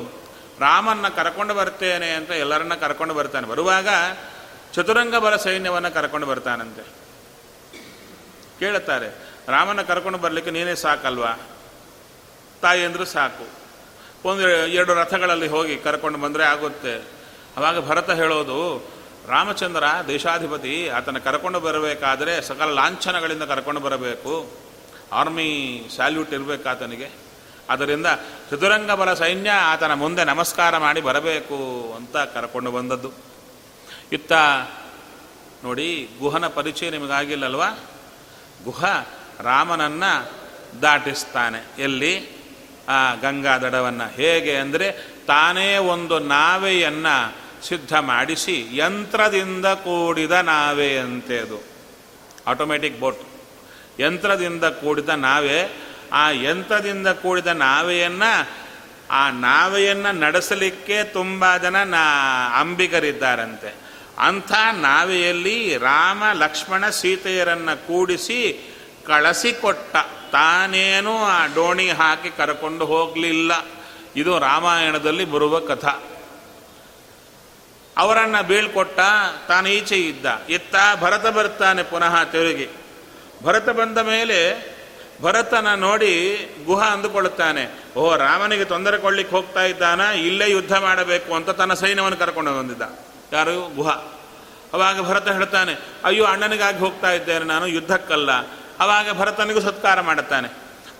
ರಾಮನ್ನ 0.59 1.07
ಕರ್ಕೊಂಡು 1.09 1.53
ಬರ್ತೇನೆ 1.53 2.09
ಅಂತ 2.11 2.31
ಎಲ್ಲರನ್ನ 2.31 2.75
ಕರ್ಕೊಂಡು 2.75 3.13
ಬರ್ತಾನೆ. 3.13 3.47
ಬರುವಾಗ 3.47 3.89
ಚತುರಂಗ 4.73 5.15
ಬಲ 5.15 5.35
ಸೈನ್ಯವನ್ನು 5.35 5.93
ಕರ್ಕೊಂಡು 5.93 6.27
ಬರ್ತಾನಂತೆ. 6.27 6.87
ಕೇಳುತ್ತಾರೆ, 8.59 9.09
ರಾಮನ 9.47 9.81
ಕರ್ಕೊಂಡು 9.81 10.19
ಬರಲಿಕ್ಕೆ 10.19 10.51
ನೀನೇ 10.51 10.75
ಸಾಕಲ್ವಾ? 10.75 11.35
ತಾಯಿ 12.61 12.85
ಅಂದರೂ 12.85 13.05
ಸಾಕು. 13.05 13.66
ಒಂದು 14.25 14.67
ಎರಡು 14.67 14.93
ರಥಗಳಲ್ಲಿ 14.93 15.47
ಹೋಗಿ 15.47 15.77
ಕರ್ಕೊಂಡು 15.77 16.19
ಬಂದರೆ 16.19 16.43
ಆಗುತ್ತೆ. 16.43 17.03
ಅವಾಗ 17.57 17.87
ಭರತ 17.87 18.09
ಹೇಳೋದು, 18.09 18.87
ರಾಮಚಂದ್ರ 19.27 19.83
ದೇಶಾಧಿಪತಿ, 20.07 20.87
ಆತನ 20.87 21.17
ಕರ್ಕೊಂಡು 21.17 21.59
ಬರಬೇಕಾದರೆ 21.59 22.41
ಸಕಲ 22.41 22.69
ಲಾಂಛನಗಳಿಂದ 22.69 23.43
ಕರ್ಕೊಂಡು 23.43 23.81
ಬರಬೇಕು. 23.81 24.51
ಆರ್ಮಿ 25.13 25.81
ಸ್ಯಾಲ್ಯೂಟ್ 25.95 26.33
ಇರಬೇಕು 26.33 26.69
ಆತನಿಗೆ. 26.69 27.09
ಅದರಿಂದ 27.69 28.05
ಚದುರಂಗ 28.51 28.91
ಬಲ 28.91 29.13
ಸೈನ್ಯ 29.13 29.51
ಆತನ 29.51 29.93
ಮುಂದೆ 29.93 30.23
ನಮಸ್ಕಾರ 30.23 30.77
ಮಾಡಿ 30.77 31.01
ಬರಬೇಕು 31.01 31.93
ಅಂತ 31.95 32.17
ಕರ್ಕೊಂಡು 32.17 32.71
ಬಂದದ್ದು. 32.71 33.11
ಇತ್ತ 34.11 34.31
ನೋಡಿ, 35.63 36.09
ಗುಹನ 36.19 36.47
ಪರಿಚಯ 36.47 36.89
ನಿಮಗಾಗಿಲ್ಲಲ್ವಾ? 36.89 37.69
ಗುಹ 38.63 38.85
ರಾಮನನ್ನು 39.39 40.31
ದಾಟಿಸ್ತಾನೆ. 40.81 41.81
ಎಲ್ಲಿ? 41.81 42.36
ಆ 42.87 43.15
ಗಂಗಾ 43.15 43.57
ದಡವನ್ನು 43.57 44.13
ಹೇಗೆ 44.13 44.55
ಅಂದರೆ 44.55 44.91
ತಾನೇ 45.27 45.77
ಒಂದು 45.77 46.19
ನಾವೆಯನ್ನು 46.19 47.47
ಸಿದ್ಧ 47.67 47.93
ಮಾಡಿಸಿ 47.93 48.67
ಯಂತ್ರದಿಂದ 48.71 49.65
ಕೂಡಿದ 49.65 50.31
ನಾವೆ 50.31 50.97
ಅಂತೆ 50.97 51.39
ಅದು. 51.39 51.63
ಆಟೋಮೆಟಿಕ್ 52.47 52.99
ಬೋಟ್ 52.99 53.21
ಯಂತ್ರದಿಂದ 53.99 54.63
ಕೂಡಿದ 54.63 55.09
ನಾವೆ, 55.09 55.69
ಆ 56.13 56.29
ಯಂತ್ರದಿಂದ 56.31 57.07
ಕೂಡಿದ 57.07 57.47
ನಾವೆಯನ್ನು, 57.47 58.49
ಆ 59.11 59.29
ನಾವೆಯನ್ನು 59.29 60.19
ನಡೆಸಲಿಕ್ಕೆ 60.19 61.03
ತುಂಬ 61.03 61.57
ಜನ 61.57 61.83
ನಾ 61.83 62.05
ಅಂಬಿಗರಿದ್ದಾರಂತೆ. 62.59 63.75
ಅಂಥ 64.19 64.51
ನಾವೆಯಲ್ಲಿ 64.73 65.77
ರಾಮ 65.77 66.23
ಲಕ್ಷ್ಮಣ 66.33 66.89
ಸೀತೆಯರನ್ನು 66.89 67.87
ಕೂಡಿಸಿ 67.87 68.69
ಕಳಿಸಿಕೊಟ್ಟ. 69.05 69.95
ತಾನೇನು 70.31 71.17
ಆ 71.17 71.45
ಡೋಣಿ 71.45 71.89
ಹಾಕಿ 71.89 72.29
ಕರ್ಕೊಂಡು 72.29 72.85
ಹೋಗಲಿಲ್ಲ. 72.85 73.65
ಇದು 74.15 74.39
ರಾಮಾಯಣದಲ್ಲಿ 74.39 75.25
ಬರುವ 75.25 75.59
ಕಥಾ. 75.59 76.03
ಅವರನ್ನು 77.97 78.47
ಬೀಳ್ಕೊಟ್ಟ 78.47 78.99
ತಾನು 79.47 79.69
ಈಚೆ 79.69 79.97
ಇದ್ದ. 79.97 80.25
ಇತ್ತ 80.49 80.75
ಭರತ 81.01 81.27
ಬರ್ತಾನೆ 81.27 81.83
ಪುನಃ 81.83 82.23
ತಿರುಗಿ. 82.23 82.69
ಭರತ 83.43 83.69
ಬಂದ 83.69 83.97
ಮೇಲೆ 83.97 84.67
ಭರತನ 85.21 85.73
ನೋಡಿ 85.75 86.47
ಗುಹ 86.65 86.83
ಅಂದುಕೊಳ್ಳುತ್ತಾನೆ. 86.83 87.83
ಓ 87.97 88.15
ರಾಮನಿಗೆ 88.15 88.65
ತೊಂದರೆ 88.65 88.97
ಕೊಡ್ಲಿಕ್ಕೆ 88.97 89.35
ಹೋಗ್ತಾ 89.35 89.63
ಇದ್ದಾನ? 89.63 89.99
ಇಲ್ಲೇ 89.99 90.51
ಯುದ್ಧ 90.51 90.73
ಮಾಡಬೇಕು 90.73 91.35
ಅಂತ 91.35 91.49
ತನ್ನ 91.49 91.73
ಸೈನ್ಯವನ್ನು 91.73 92.17
ಕರ್ಕೊಂಡು 92.17 92.59
ಬಂದಿದ್ದ. 92.59 92.81
ಯಾರು? 93.33 93.75
ಗುಹ. 93.75 93.89
ಅವಾಗ 94.73 95.01
ಭರತ 95.01 95.27
ಹೇಳ್ತಾನೆ, 95.27 95.79
ಅಯ್ಯೋ, 96.03 96.25
ಅಣ್ಣನಿಗಾಗಿ 96.25 96.79
ಹೋಗ್ತಾ 96.79 97.11
ಇದ್ದೇನೆ 97.11 97.45
ನಾನು, 97.45 97.67
ಯುದ್ಧಕ್ಕಲ್ಲ. 97.67 98.29
ಅವಾಗ 98.79 99.19
ಭರತನಿಗೂ 99.19 99.59
ಸತ್ಕಾರ 99.59 100.01
ಮಾಡುತ್ತಾನೆ. 100.01 100.49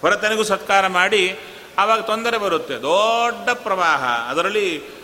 ಭರತನಿಗೂ 0.04 0.44
ಸತ್ಕಾರ 0.44 0.88
ಮಾಡಿ 0.88 1.40
ಆವಾಗ 1.78 2.02
ತೊಂದರೆ 2.02 2.38
ಬರುತ್ತೆ. 2.38 2.74
ದೊಡ್ಡ 2.74 3.50
ಪ್ರವಾಹ. 3.50 4.30
ಅದರಲ್ಲಿ 4.30 4.98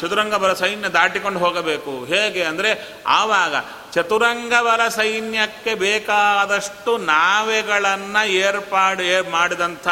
ಚತುರಂಗ 0.00 0.34
ಬಲ 0.34 0.52
ಸೈನ್ಯ 0.52 0.88
ದಾಟಿಕೊಂಡು 0.88 1.38
ಹೋಗಬೇಕು. 1.38 2.04
ಹೇಗೆ 2.04 2.44
ಅಂದರೆ, 2.44 2.98
ಆವಾಗ 3.06 3.54
ಚತುರಂಗ 3.92 4.52
ಬಲ 4.60 4.88
ಸೈನ್ಯಕ್ಕೆ 4.88 5.74
ಬೇಕಾದಷ್ಟು 5.74 6.98
ನಾವೆಗಳನ್ನು 6.98 8.26
ಏರ್ಪಾಡು, 8.26 9.02
ಏರ್ 9.02 9.30
ಮಾಡಿದಂಥ 9.30 9.88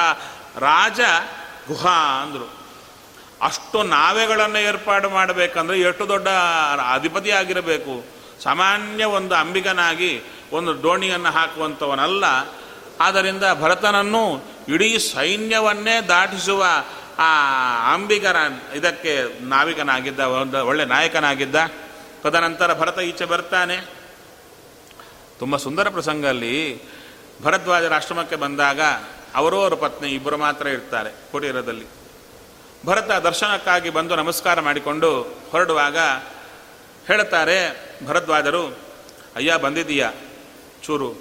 ರಾಜ 0.58 1.00
ಗುಹಾ 1.68 2.22
ಅಂದರು. 2.22 2.60
ಅಷ್ಟು 3.42 3.82
ನಾವೆಗಳನ್ನು 3.82 4.58
ಏರ್ಪಾಡು 4.58 5.10
ಮಾಡಬೇಕಂದ್ರೆ 5.10 5.80
ಎಷ್ಟು 5.80 6.08
ದೊಡ್ಡ 6.08 6.28
ಅಧಿಪತಿ 6.94 7.30
ಆಗಿರಬೇಕು. 7.30 8.19
ಸಾಮಾನ್ಯ 8.42 9.04
ಒಂದು 9.04 9.34
ಅಂಬಿಗನಾಗಿ 9.34 10.22
ಒಂದು 10.52 10.82
ದೋಣಿಯನ್ನು 10.82 11.30
ಹಾಕುವಂಥವನಲ್ಲ. 11.30 12.24
ಆದ್ದರಿಂದ 13.00 13.42
ಭರತನನ್ನು 13.60 14.42
ಇಡೀ 14.68 14.98
ಸೈನ್ಯವನ್ನೇ 14.98 16.00
ದಾಟಿಸುವ 16.00 16.66
ಆ 17.18 17.94
ಅಂಬಿಗರ 17.94 18.36
ಇದಕ್ಕೆ 18.74 19.42
ನಾವಿಕನಾಗಿದ್ದ, 19.44 20.20
ಒಂದು 20.20 20.66
ಒಳ್ಳೆ 20.66 20.84
ನಾಯಕನಾಗಿದ್ದ. 20.84 21.54
ತದನಂತರ 22.22 22.78
ಭರತ 22.78 22.98
ಈಚೆ 22.98 23.24
ಬರ್ತಾನೆ. 23.24 23.76
ತುಂಬ 25.38 25.56
ಸುಂದರ 25.56 25.88
ಪ್ರಸಂಗ 25.88 26.26
ಅಲ್ಲಿ 26.26 26.80
ಭರದ್ವಾಜರ 27.42 27.94
ಆಶ್ರಮಕ್ಕೆ 27.94 28.36
ಬಂದಾಗ 28.36 28.80
ಅವರೂ 29.34 29.60
ಅವರ 29.60 29.74
ಪತ್ನಿ 29.74 30.08
ಇಬ್ಬರು 30.08 30.36
ಮಾತ್ರ 30.36 30.66
ಇರ್ತಾರೆ 30.66 31.32
ಕುಟೀರದಲ್ಲಿ. 31.32 31.86
ಭರತ 32.86 33.10
ದರ್ಶನಕ್ಕಾಗಿ 33.10 33.90
ಬಂದು 33.90 34.16
ನಮಸ್ಕಾರ 34.16 34.60
ಮಾಡಿಕೊಂಡು 34.60 35.22
ಹೊರಡುವಾಗ 35.50 35.98
ಹೇಳುತ್ತಾರೆ 37.06 37.89
ಭರದ್ವಾಜರು, 38.06 38.66
ಅಯ್ಯ, 39.36 39.56
ಬಂದಿದ್ದೀಯಾ? 39.56 40.12
ಚೂರು 40.82 41.14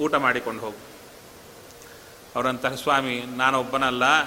ಊಟ 0.00 0.14
ಮಾಡಿಕೊಂಡು 0.14 0.60
ಹೋಗು. 0.60 0.76
ಅವರಂತಹ, 2.36 2.74
ಸ್ವಾಮಿ 2.74 3.24
ನಾನು 3.36 3.60
ಒಬ್ಬನಲ್ಲ 3.60 4.24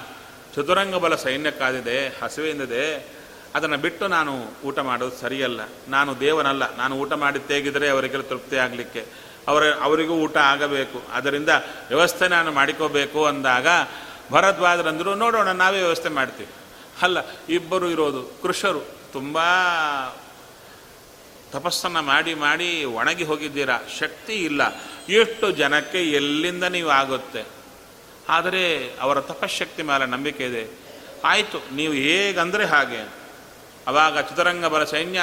ಚತುರಂಗ 0.56 0.94
ಬಲ 0.94 1.14
ಸೈನ್ಯಕ್ಕಾದಿದೆ 1.14 2.08
ಹಸಿವೆಯಿಂದಿದೆ. 2.08 3.06
ಅದನ್ನು 3.54 3.78
ಬಿಟ್ಟು 3.78 4.08
ನಾನು 4.08 4.32
ಊಟ 4.64 4.78
ಮಾಡೋದು 4.78 5.16
ಸರಿಯಲ್ಲ. 5.16 5.60
ನಾನು 5.88 6.20
ದೇವನಲ್ಲ. 6.20 6.76
ನಾನು 6.76 6.96
ಊಟ 6.96 7.12
ಮಾಡಿ 7.12 7.38
ತೇಗಿದರೆ 7.38 7.88
ಅವರಿಗೆಲ್ಲ 7.88 8.24
ತೃಪ್ತಿ 8.24 8.56
ಆಗಲಿಕ್ಕೆ. 8.56 9.06
ಅವರ, 9.48 9.64
ಅವರಿಗೂ 9.80 10.14
ಊಟ 10.14 10.36
ಆಗಬೇಕು. 10.36 11.02
ಅದರಿಂದ 11.12 11.48
ವ್ಯವಸ್ಥೆ 11.88 12.28
ನಾನು 12.28 12.52
ಮಾಡಿಕೋಬೇಕು 12.52 13.26
ಅಂದಾಗ 13.26 13.66
ಭರದ್ವಾಜರಂದರು, 14.32 15.14
ನೋಡೋಣ, 15.14 15.48
ನಾವೇ 15.52 15.82
ವ್ಯವಸ್ಥೆ 15.82 16.08
ಮಾಡ್ತೀವಿ. 16.08 16.48
ಅಲ್ಲ, 17.02 17.18
ಇಬ್ಬರು 17.48 17.90
ಇರೋದು 17.90 18.42
ಕೃಷರು. 18.42 18.80
ತುಂಬ 19.12 19.38
ತಪಸ್ಸನ್ನು 21.52 22.02
ಮಾಡಿ 22.02 22.34
ಮಾಡಿ 22.34 22.84
ಒಣಗಿ 22.84 23.24
ಹೋಗಿದ್ದೀರಾ? 23.24 23.78
ಶಕ್ತಿ 23.98 24.32
ಇಲ್ಲ. 24.32 24.62
ಎಷ್ಟು 25.08 25.50
ಜನಕ್ಕೆ 25.50 26.12
ಎಲ್ಲಿಂದ 26.12 26.64
ನೀವು 26.64 26.90
ಆಗುತ್ತೆ? 26.90 27.44
ಆದರೆ 28.28 28.94
ಅವರ 29.00 29.20
ತಪಶಕ್ತಿ 29.20 29.82
ಮೇಲೆ 29.82 30.06
ನಂಬಿಕೆ 30.06 30.46
ಇದೆ. 30.46 30.68
ಆಯಿತು, 31.24 31.74
ನೀವು 31.74 31.92
ಹೇಗಂದರೆ 31.94 32.64
ಹಾಗೆ. 32.64 33.12
ಅವಾಗ 33.86 34.20
ಚಿತರಂಗ 34.20 34.66
ಬರ 34.66 34.84
ಸೈನ್ಯ 34.84 35.20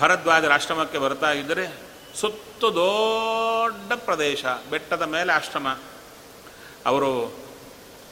ಭರದ್ವಾಜರ 0.00 0.52
ಆಶ್ರಮಕ್ಕೆ 0.52 0.98
ಬರ್ತಾ 0.98 1.32
ಇದ್ದರೆ 1.32 1.78
ಸುತ್ತು 2.20 2.74
ದೊಡ್ಡ 2.74 3.92
ಪ್ರದೇಶ, 3.92 4.44
ಬೆಟ್ಟದ 4.70 5.02
ಮೇಲೆ 5.02 5.32
ಆಶ್ರಮ. 5.32 5.76
ಅವರು 6.86 7.36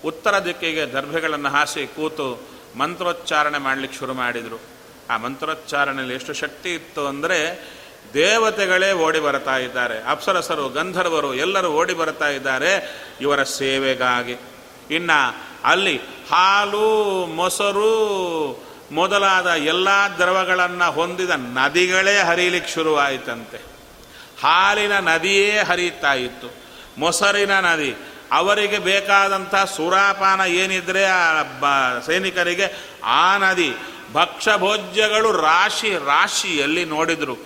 ಉತ್ತರ 0.04 0.38
ದಿಕ್ಕಿಗೆ 0.38 0.86
ದರ್ಭೆಗಳನ್ನು 0.86 1.48
ಹಾಸಿ 1.48 1.86
ಕೂತು 1.86 2.48
ಮಂತ್ರೋಚ್ಚಾರಣೆ 2.76 3.58
ಮಾಡಲಿಕ್ಕೆ 3.58 3.98
ಶುರು 3.98 4.14
ಮಾಡಿದರು. 4.14 4.77
ಆ 5.10 5.16
ಮಂತ್ರೋಚ್ಚಾರಣೆಯಲ್ಲಿ 5.16 6.14
ಎಷ್ಟು 6.14 6.34
ಶಕ್ತಿ 6.34 6.74
ಇತ್ತು 6.74 7.06
ಅಂದರೆ 7.06 7.38
ದೇವತೆಗಳೇ 8.14 8.92
ಓಡಿ 8.92 9.20
ಬರ್ತಾ 9.20 9.56
ಇದ್ದಾರೆ, 9.56 10.10
ಅಪ್ಸರಸರು, 10.10 10.68
ಗಂಧರ್ವರು 10.68 11.34
ಎಲ್ಲರೂ 11.34 11.68
ಓಡಿ 11.68 11.94
ಬರ್ತಾ 11.94 12.28
ಇದ್ದಾರೆ, 12.28 12.70
ಇವರ 13.20 13.42
ಸೇವೆಗಾಗಿ. 13.42 14.36
ಇನ್ನು 14.90 15.36
ಅಲ್ಲಿ 15.64 15.96
ಹಾಲು, 16.30 17.26
ಮೊಸರು 17.26 17.92
ಮೊದಲಾದ 18.92 19.46
ಎಲ್ಲ 19.46 19.88
ದ್ರವಗಳನ್ನು 20.18 20.92
ಹೊಂದಿದ 20.92 21.30
ನದಿಗಳೇ 21.36 22.18
ಹರಿಲಿಕ್ಕೆ 22.18 22.72
ಶುರುವಾಯಿತಂತೆ. 22.72 23.58
ಹಾಲಿನ 24.42 24.98
ನದಿಯೇ 24.98 25.58
ಹರಿಯುತ್ತಾ 25.58 26.14
ಇತ್ತು. 26.14 26.54
ಮೊಸರಿನ 26.98 27.60
ನದಿ, 27.60 27.94
ಅವರಿಗೆ 28.32 28.78
ಬೇಕಾದಂಥ 28.78 29.54
ಸುರಾಪಾನ 29.54 30.40
ಏನಿದ್ರೆ 30.40 31.04
ಆ 31.04 31.42
ಸೈನಿಕರಿಗೆ 32.06 32.74
ಆ 33.04 33.38
ನದಿ 33.38 33.76
ಭಕ್ಷ್ಯಭೋಜ್ಯಗಳು 34.12 35.32
ರಾಶಿ 35.32 35.90
ರಾಶಿ 35.90 36.04
ರಾಶಿಯಲ್ಲಿ 36.04 36.84
ನೋಡಿದರು. 36.84 37.36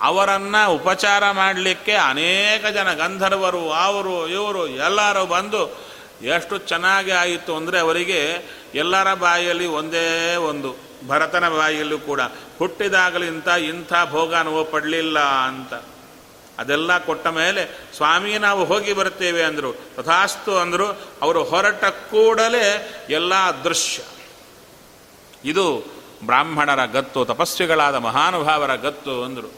ಅವರನ್ನು 0.00 0.72
ಉಪಚಾರ 0.72 1.30
ಮಾಡಲಿಕ್ಕೆ 1.30 1.92
ಅನೇಕ 1.92 2.66
ಜನ 2.66 2.92
ಗಂಧರ್ವರು, 2.92 3.72
ಅವರು, 3.72 4.28
ಇವರು 4.28 4.66
ಎಲ್ಲರೂ 4.66 5.26
ಬಂದು 5.26 5.90
ಎಷ್ಟು 6.22 6.58
ಚೆನ್ನಾಗಿ 6.58 7.10
ಆಯಿತು 7.10 7.56
ಅಂದರೆ 7.56 7.78
ಅವರಿಗೆ 7.78 8.44
ಎಲ್ಲರ 8.74 9.14
ಬಾಯಲ್ಲಿ 9.14 9.66
ಒಂದೇ 9.66 10.36
ಒಂದು, 10.36 10.76
ಭರತನ 11.08 11.48
ಬಾಯಿಯಲ್ಲೂ 11.48 11.98
ಕೂಡ 11.98 12.20
ಹುಟ್ಟಿದಾಗಲಿಂತ 12.58 13.48
ಇಂಥ 13.48 13.92
ಭೋಗ 14.10 14.34
ಅನುಭವ 14.34 14.64
ಪಡಲಿಲ್ಲ 14.64 15.18
ಅಂತ. 15.18 15.74
ಅದೆಲ್ಲ 16.58 16.98
ಕೊಟ್ಟ 16.98 17.26
ಮೇಲೆ 17.26 17.86
ಸ್ವಾಮಿ 17.96 18.38
ನಾವು 18.38 18.64
ಹೋಗಿ 18.64 18.92
ಬರ್ತೇವೆ 18.92 19.42
ಅಂದರು. 19.42 19.72
ತಥಾಸ್ತು 19.72 20.58
ಅಂದರು, 20.58 20.86
ಅವರು 21.22 21.44
ಹೊರಟ 21.44 21.84
ಕೂಡಲೇ 21.84 22.98
ಎಲ್ಲ 23.10 23.32
ದೃಶ್ಯ. 23.64 24.02
ಇದು 25.44 25.99
ಬ್ರಾಹ್ಮಣರ 26.26 26.86
ಗತ್ತು, 26.86 27.24
ತಪಸ್ವಿಗಳಾದ 27.24 27.94
ಮಹಾನುಭಾವರ 27.94 28.74
ಗತ್ತು 28.74 29.24
ಅಂದರು. 29.24 29.52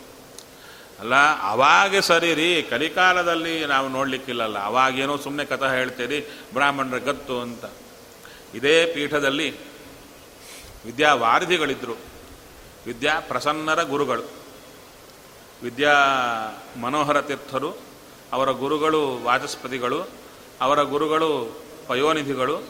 ಅಲ್ಲ, 1.01 1.15
ಅವಾಗೆ 1.43 2.01
ಸರಿ 2.01 2.35
ರೀ 2.35 2.63
ಕಲಿಕಾಲದಲ್ಲಿ 2.63 3.67
ನಾವು 3.67 3.89
ನೋಡಲಿಕ್ಕಿಲ್ಲಲ್ಲ. 3.89 4.59
ಅವಾಗೇನೋ 4.65 5.17
ಸುಮ್ಮನೆ 5.17 5.45
ಕಥ 5.45 5.63
ಹೇಳ್ತೀರಿ, 5.63 6.45
ಬ್ರಾಹ್ಮಣರ 6.55 6.99
ಗತ್ತು 6.99 7.41
ಅಂತ. 7.41 7.65
ಇದೇ 8.55 8.87
ಪೀಠದಲ್ಲಿ 8.87 9.57
ವಿದ್ಯಾವಾರಧಿಗಳಿದ್ದರು 10.87 11.97
ವಿದ್ಯಾ 12.87 13.21
ಪ್ರಸನ್ನರ 13.21 13.83
ಗುರುಗಳು. 13.83 14.23
ವಿದ್ಯಾ 15.63 15.95
ಮನೋಹರ 16.81 17.21
ತೀರ್ಥರು, 17.21 17.79
ಅವರ 18.33 18.51
ಗುರುಗಳು 18.51 19.25
ವಾಚಸ್ಪತಿಗಳು, 19.25 20.09
ಅವರ 20.61 20.83
ಗುರುಗಳು 20.83 21.63
ಪಯೋನಿಧಿಗಳು, 21.89 22.63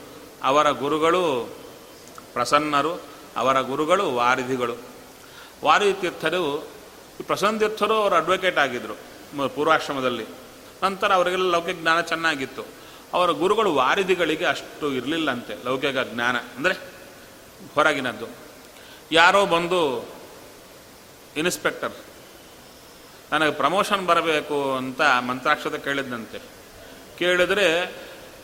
ಅವರ 0.42 0.70
ಗುರುಗಳು 0.70 1.54
ಪ್ರಸನ್ನರು 2.32 3.11
ಅವರ 3.36 3.60
ಗುರುಗಳು, 3.60 4.04
ವಾರಿಧಿಗಳು. 4.14 4.76
ವಾರಿಧಿ 5.64 6.00
ತೀರ್ಥರು 7.58 7.94
ಅವರು 7.94 8.14
ಅಡ್ವೊಕೇಟ್ 8.14 8.58
ಆಗಿದ್ದರು 8.58 8.96
ಪೂರ್ವಾಶ್ರಮದಲ್ಲಿ. 9.54 10.26
ನಂತರ 10.82 11.12
ಅವರಿಗೆಲ್ಲ 11.12 11.50
ಲೌಕಿಕ 11.50 11.76
ಜ್ಞಾನ 11.80 12.00
ಚೆನ್ನಾಗಿತ್ತು. 12.02 12.62
ಅವರ 13.12 13.30
ಗುರುಗಳು 13.30 13.70
ವಾರಿಧಿಗಳಿಗೆ 13.74 14.44
ಅಷ್ಟು 14.44 14.92
ಇರಲಿಲ್ಲಂತೆ, 14.92 15.54
ಲೌಕಿಕ 15.64 15.98
ಜ್ಞಾನ. 16.12 16.36
ಅಂದರೆ 16.56 16.74
ಹೊರಗಿನದ್ದು. 17.74 18.26
ಯಾರೋ 19.12 19.46
ಬಂದು, 19.46 19.80
ಇನ್ಸ್ಪೆಕ್ಟರ್, 21.36 21.92
ನನಗೆ 23.32 23.52
ಪ್ರಮೋಷನ್ 23.52 24.06
ಬರಬೇಕು 24.06 24.56
ಅಂತ 24.74 25.00
ಮಂತ್ರಾಕ್ಷತೆ 25.00 25.78
ಕೇಳಿದ್ದಂತೆ 25.78 26.38
ಕೇಳಿದ್ರೆ 27.18 27.66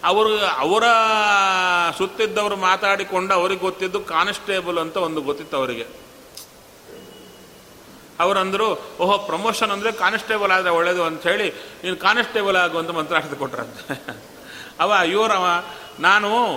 ಅವರು, 0.04 0.38
ಅವರ 0.38 0.84
ಸುತ್ತಿದ್ದವರು 1.98 2.56
ಮಾತಾಡಿಕೊಂಡು 2.56 3.34
ಅವ್ರಿಗೆ 3.34 3.60
ಗೊತ್ತಿದ್ದು 3.60 4.00
ಕಾನ್ಸ್ಟೇಬಲ್ 4.00 4.78
ಅಂತ 4.78 4.96
ಒಂದು 4.96 5.20
ಗೊತ್ತಿತ್ತು 5.20 5.56
ಅವರಿಗೆ. 5.56 5.86
ಅವರಂದರು, 8.20 8.96
ಓಹೋ, 9.00 9.18
ಪ್ರಮೋಷನ್ 9.18 9.70
ಅಂದರೆ 9.70 9.92
ಕಾನ್ಸ್ಟೇಬಲ್ 9.92 10.52
ಆದರೆ 10.52 10.70
ಒಳ್ಳೇದು 10.70 11.04
ಅಂತ 11.04 11.22
ಹೇಳಿ, 11.22 11.50
ನೀನು 11.50 11.96
ಕಾನ್ಸ್ಟೇಬಲ್ 11.96 12.56
ಆಗು 12.56 12.78
ಅಂತ 12.78 12.90
ಮಂತ್ರಾಕ್ಷತೆ 12.90 13.36
ಕೊಟ್ರಂತೆ. 13.36 14.02
ಅವ 14.80 14.90
ಇವರವ 14.90 15.64
ನಾನು 16.00 16.56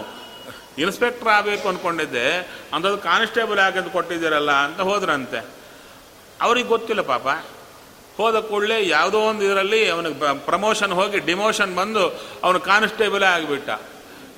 ಇನ್ಸ್ಪೆಕ್ಟರ್ 0.77 1.27
ಆಗಬೇಕು 1.27 1.69
ಅಂದ್ಕೊಂಡಿದ್ದೆ 1.69 2.37
ಅಂಥದ್ದು 2.73 2.97
ಕಾನ್ಸ್ಟೇಬಲ್ 2.97 3.59
ಆಗಂತ 3.59 3.93
ಕೊಟ್ಟಿದ್ದೀರಲ್ಲ 3.93 4.51
ಅಂತ 4.51 4.79
ಹೋದ್ರಂತೆ. 4.81 5.45
ಅವ್ರಿಗೆ 6.41 6.67
ಗೊತ್ತಿಲ್ಲ 6.67 7.01
ಪಾಪ. 7.01 7.27
ಹೋದ 8.17 8.39
ಕೂಡಲೇ 8.39 8.87
ಯಾವುದೋ 8.87 9.19
ಒಂದು 9.19 9.45
ಇದರಲ್ಲಿ 9.45 9.89
ಅವನಿಗೆ 9.89 10.45
ಪ್ರಮೋಷನ್ 10.45 10.93
ಹೋಗಿ 10.93 11.19
ಡಿಮೋಷನ್ 11.19 11.75
ಬಂದು 11.75 12.09
ಅವನು 12.43 12.59
ಕಾನ್ಸ್ಟೇಬಲೇ 12.59 13.25
ಆಗಿಬಿಟ್ಟ. 13.25 13.69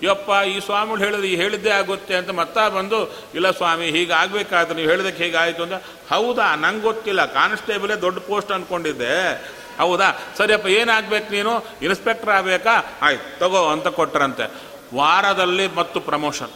ಯಪ್ಪ, 0.03 0.29
ಈ 0.47 0.59
ಸ್ವಾಮಿಗಳು 0.59 1.03
ಹೇಳಿದ್ರೆ 1.03 1.27
ಈ 1.27 1.35
ಹೇಳಿದ್ದೇ 1.35 1.69
ಆಗುತ್ತೆ 1.69 2.15
ಅಂತ 2.15 2.29
ಮತ್ತ 2.29 2.57
ಬಂದು, 2.57 3.13
ಇಲ್ಲ 3.35 3.51
ಸ್ವಾಮಿ, 3.51 3.85
ಹೀಗೆ 3.85 4.13
ಆಗ್ಬೇಕಾದ್ರೆ 4.13 4.75
ನೀವು 4.75 4.89
ಹೇಳಿದಕ್ಕೆ 4.89 5.23
ಹೀಗಾಯಿತು 5.23 5.63
ಅಂತ. 5.63 5.73
ಹೌದಾ, 6.13 6.55
ನಂಗೆ 6.55 6.81
ಗೊತ್ತಿಲ್ಲ 6.81 7.25
ಕಾನ್ಸ್ಟೇಬಲೇ 7.25 7.95
ದೊಡ್ಡ 7.95 8.19
ಪೋಸ್ಟ್ 8.19 8.51
ಅಂದ್ಕೊಂಡಿದ್ದೆ 8.51 9.33
ಹೌದಾ? 9.77 10.19
ಸರಿಯಪ್ಪ 10.37 10.67
ಏನಾಗ್ಬೇಕು 10.67 11.31
ನೀನು? 11.31 11.65
ಇನ್ಸ್ಪೆಕ್ಟರ್ 11.81 12.29
ಆಗಬೇಕಾ? 12.29 12.97
ಆಯ್ತು, 13.01 13.39
ತಗೋ 13.39 13.67
ಅಂತ 13.67 13.87
ಕೊಟ್ರಂತೆ. 13.87 14.51
ವಾರದಲ್ಲಿ 14.95 15.75
ಮತ್ತು 15.75 15.99
ಪ್ರಮೋಷನ್ 15.99 16.51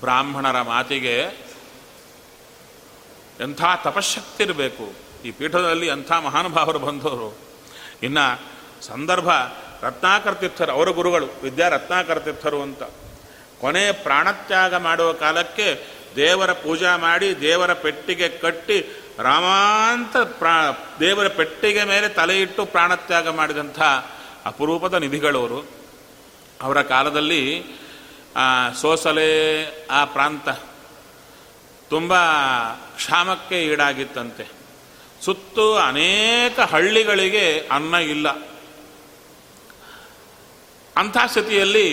ಬ್ರಾಹ್ಮಣರ 0.00 0.62
ಮಾತಿಗೆ 0.62 1.20
ಎಂಥ 3.40 3.62
ತಪಶಕ್ತಿ 3.84 4.42
ಇರಬೇಕು. 4.42 5.05
ಈ 5.26 5.30
ಪೀಠದಲ್ಲಿ 5.30 5.90
ಅಂಥ 5.90 6.12
ಮಹಾನುಭಾವರು 6.12 6.78
ಬಂದವರು. 6.78 7.38
ಇನ್ನು 8.02 8.26
ಸಂದರ್ಭ 8.84 9.28
ರತ್ನಾಕರ್ತಿರ್ಥರು 9.82 10.72
ಅವರ 10.72 10.88
ಗುರುಗಳು, 10.88 11.28
ವಿದ್ಯಾ 11.42 11.68
ರತ್ನಾಕರ್ತಿರ್ಥರು 11.68 12.62
ಅಂತ. 12.62 12.82
ಕೊನೆ 13.60 13.92
ಪ್ರಾಣತ್ಯಾಗ 13.92 14.74
ಮಾಡುವ 14.74 15.12
ಕಾಲಕ್ಕೆ 15.12 15.86
ದೇವರ 16.16 16.52
ಪೂಜಾ 16.52 16.96
ಮಾಡಿ, 16.96 17.40
ದೇವರ 17.40 17.72
ಪೆಟ್ಟಿಗೆ 17.72 18.28
ಕಟ್ಟಿ, 18.28 18.78
ರಾಮಾಂತ 19.18 20.16
ಪ್ರಾ, 20.16 20.56
ದೇವರ 21.00 21.28
ಪೆಟ್ಟಿಗೆ 21.28 21.84
ಮೇಲೆ 21.84 22.08
ತಲೆಯಿಟ್ಟು 22.08 22.64
ಪ್ರಾಣತ್ಯಾಗ 22.64 23.28
ಮಾಡಿದಂಥ 23.28 23.80
ಅಪರೂಪದ 24.46 24.94
ನಿಧಿಗಳವರು 24.94 25.60
ಅವರ. 26.62 26.82
ಕಾಲದಲ್ಲಿ 26.82 27.64
ಸೋಸಲೆ, 28.80 29.28
ಆ 29.86 30.04
ಪ್ರಾಂತ 30.04 30.48
ತುಂಬ 31.90 32.12
ಕ್ಷಾಮಕ್ಕೆ 32.96 33.62
ಈಡಾಗಿತ್ತಂತೆ. 33.62 34.55
ಸುತ್ತು 35.26 35.76
ಅನೇಕ 35.76 36.60
ಹಳ್ಳಿಗಳಿಗೆ 36.60 37.68
ಅನ್ನ 37.72 37.94
ಇಲ್ಲ. 37.94 38.28
ಅಂಥ 40.96 41.16
ಸ್ಥಿತಿಯಲ್ಲಿ 41.26 41.86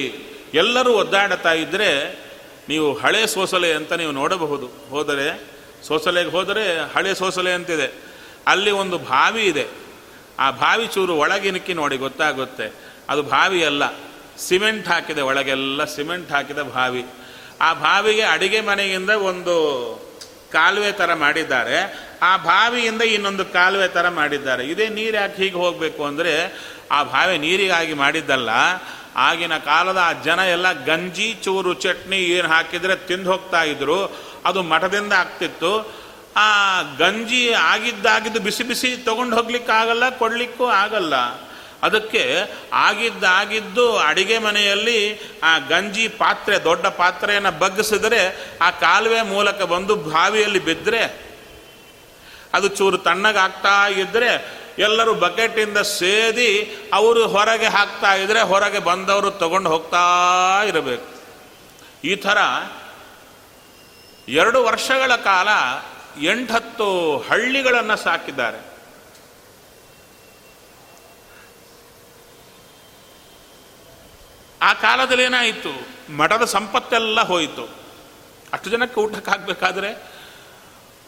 ಎಲ್ಲರೂ 0.53 0.93
ಒದ್ದಾಡುತ್ತಾ 0.93 1.53
ಇದ್ದರೆ 1.53 2.19
ನೀವು 2.69 2.93
ಹಳೆ 2.93 3.27
ಸೋಸಲೆ 3.27 3.73
ಅಂತ 3.73 3.93
ನೀವು 3.93 4.11
ನೋಡಬಹುದು. 4.11 4.67
ಹೋದರೆ 4.89 5.41
ಸೋಸಲೆಗೆ 5.83 6.29
ಹೋದರೆ 6.29 6.93
ಹಳೆ 6.93 7.15
ಸೋಸಲೆ 7.15 7.53
ಅಂತಿದೆ. 7.53 7.87
ಅಲ್ಲಿ 8.47 8.71
ಒಂದು 8.71 8.97
ಬಾವಿ 8.97 9.43
ಇದೆ. 9.43 9.67
ಆ 10.39 10.51
ಬಾವಿ 10.51 10.87
ಚೂರು 10.87 11.15
ಒಳಗಿನಕ್ಕಿ 11.15 11.73
ನೋಡಿ 11.73 11.97
ಗೊತ್ತಾಗುತ್ತೆ. 11.97 12.73
ಅದು 13.09 13.21
ಬಾವಿ 13.21 13.65
ಅಲ್ಲ, 13.65 13.83
ಸಿಮೆಂಟ್ 14.37 14.87
ಹಾಕಿದೆ 14.87 15.21
ಒಳಗೆಲ್ಲ 15.21 15.83
ಸಿಮೆಂಟ್ 15.85 16.31
ಹಾಕಿದ 16.31 16.59
ಬಾವಿ 16.59 17.05
ಆ 17.61 17.73
ಬಾವಿಗೆ 17.73 18.21
ಅಡಿಗೆ 18.21 18.61
ಮನೆಯಿಂದ 18.61 19.09
ಒಂದು 19.09 19.55
ಕಾಲುವೆ 20.57 20.91
ಥರ 20.91 21.11
ಮಾಡಿದ್ದಾರೆ. 21.23 21.77
ಆ 22.21 22.31
ಬಾವಿಯಿಂದ 22.37 23.03
ಇನ್ನೊಂದು 23.15 23.45
ಕಾಲುವೆ 23.57 23.87
ಥರ 23.87 24.09
ಮಾಡಿದ್ದಾರೆ. 24.19 24.63
ಇದೇ 24.73 24.85
ನೀರು 24.97 25.15
ಯಾಕೆ 25.17 25.37
ಹೀಗೆ 25.43 25.59
ಹೋಗಬೇಕು 25.63 26.01
ಅಂದರೆ 26.09 26.33
ಆ 26.91 26.99
ಬಾವಿ 27.13 27.35
ನೀರಿಗಾಗಿ 27.37 27.93
ಮಾಡಿದ್ದಲ್ಲ. 28.03 28.51
ಆಗಿನ 29.27 29.55
ಕಾಲದ 29.57 29.99
ಆ 30.03 30.13
ಜನ 30.27 30.39
ಎಲ್ಲ 30.55 30.67
ಗಂಜಿ, 30.85 31.27
ಚೂರು, 31.43 31.71
ಚಟ್ನಿ 31.73 32.19
ಏನು 32.35 32.47
ಹಾಕಿದರೆ 32.47 32.95
ತಿಂದು 33.09 33.29
ಹೋಗ್ತಾ 33.31 33.61
ಇದ್ರು. 33.73 33.99
ಅದು 34.45 34.59
ಮಠದಿಂದ 34.71 35.13
ಆಗ್ತಿತ್ತು. 35.13 35.73
ಆ 36.37 36.47
ಗಂಜಿ 36.97 37.41
ಆಗಿದ್ದಾಗಿದ್ದು 37.71 38.39
ಬಿಸಿ 38.39 38.63
ಬಿಸಿ 38.69 38.89
ತೊಗೊಂಡು 39.05 39.33
ಹೋಗ್ಲಿಕ್ಕಾಗಲ್ಲ, 39.35 40.05
ಕೊಡಲಿಕ್ಕೂ 40.21 40.65
ಆಗಲ್ಲ. 40.83 41.15
ಅದಕ್ಕೆ 41.83 42.41
ಆಗಿದ್ದಾಗಿದ್ದು 42.73 43.97
ಅಡಿಗೆ 43.97 44.37
ಮನೆಯಲ್ಲಿ 44.37 45.19
ಆ 45.43 45.57
ಗಂಜಿ 45.57 46.07
ಪಾತ್ರೆ, 46.07 46.63
ದೊಡ್ಡ 46.63 46.87
ಪಾತ್ರೆಯನ್ನು 46.87 47.59
ಬಗ್ಗಿಸಿದರೆ 47.59 48.49
ಆ 48.61 48.71
ಕಾಲುವೆ 48.71 49.21
ಮೂಲಕ 49.21 49.61
ಬಂದು 49.61 49.95
ಬಾವಿಯಲ್ಲಿ 49.95 50.59
ಬಿದ್ದರೆ 50.59 51.33
ಅದು 52.53 52.67
ಚೂರು 52.67 52.97
ತಣ್ಣಗಾಗ್ತಾ 52.97 53.87
ಇದ್ದರೆ 53.87 54.63
ಎಲ್ಲರೂ 54.79 55.13
ಬಕೆಟಿಂದ 55.13 55.77
ಸೇದಿ 55.77 56.77
ಅವರು 56.93 57.27
ಹೊರಗೆ 57.27 57.65
ಹಾಕ್ತಾ 57.65 58.13
ಇದ್ದರೆ 58.13 58.41
ಹೊರಗೆ 58.41 58.79
ಬಂದವರು 58.79 59.31
ತಗೊಂಡು 59.31 59.69
ಹೋಗ್ತಾ 59.69 60.03
ಇರಬೇಕು. 60.67 61.07
ಈ 62.03 62.15
ಥರ 62.15 62.37
ಎರಡು 64.29 64.63
ವರ್ಷಗಳ 64.63 65.15
ಕಾಲ 65.15 65.47
ಎಂಟತ್ತು 66.23 67.17
ಹಳ್ಳಿಗಳನ್ನು 67.29 67.95
ಸಾಕಿದ್ದಾರೆ. 67.95 68.72
ಆ 74.63 74.73
ಕಾಲದಲ್ಲಿ 74.73 75.23
ಏನಾಯಿತು? 75.23 75.93
ಮಠದ 76.17 76.43
ಸಂಪತ್ತೆಲ್ಲ 76.43 77.21
ಹೋಯಿತು. 77.21 77.69
ಅಷ್ಟು 78.53 78.69
ಜನಕ್ಕೆ 78.69 79.01
ಊಟಕ್ಕೆ 79.01 79.31
ಹಾಕಬೇಕಾದ್ರೆ 79.31 80.11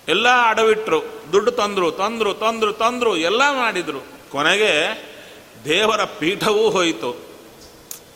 ಎಲ್ಲ 0.07 0.27
ಅಡವಿಟ್ರು, 0.49 1.03
ದುಡ್ಡು 1.31 1.51
ತಂದರು 1.51 1.91
ತಂದರು 1.91 2.33
ತಂದರು 2.33 2.73
ತಂದರು, 2.73 3.17
ಎಲ್ಲ 3.17 3.41
ಮಾಡಿದರು. 3.51 4.31
ಕೊನೆಗೆ 4.31 5.03
ದೇವರ 5.65 6.03
ಪೀಠವೂ 6.03 6.69
ಹೋಯಿತು. 6.69 7.13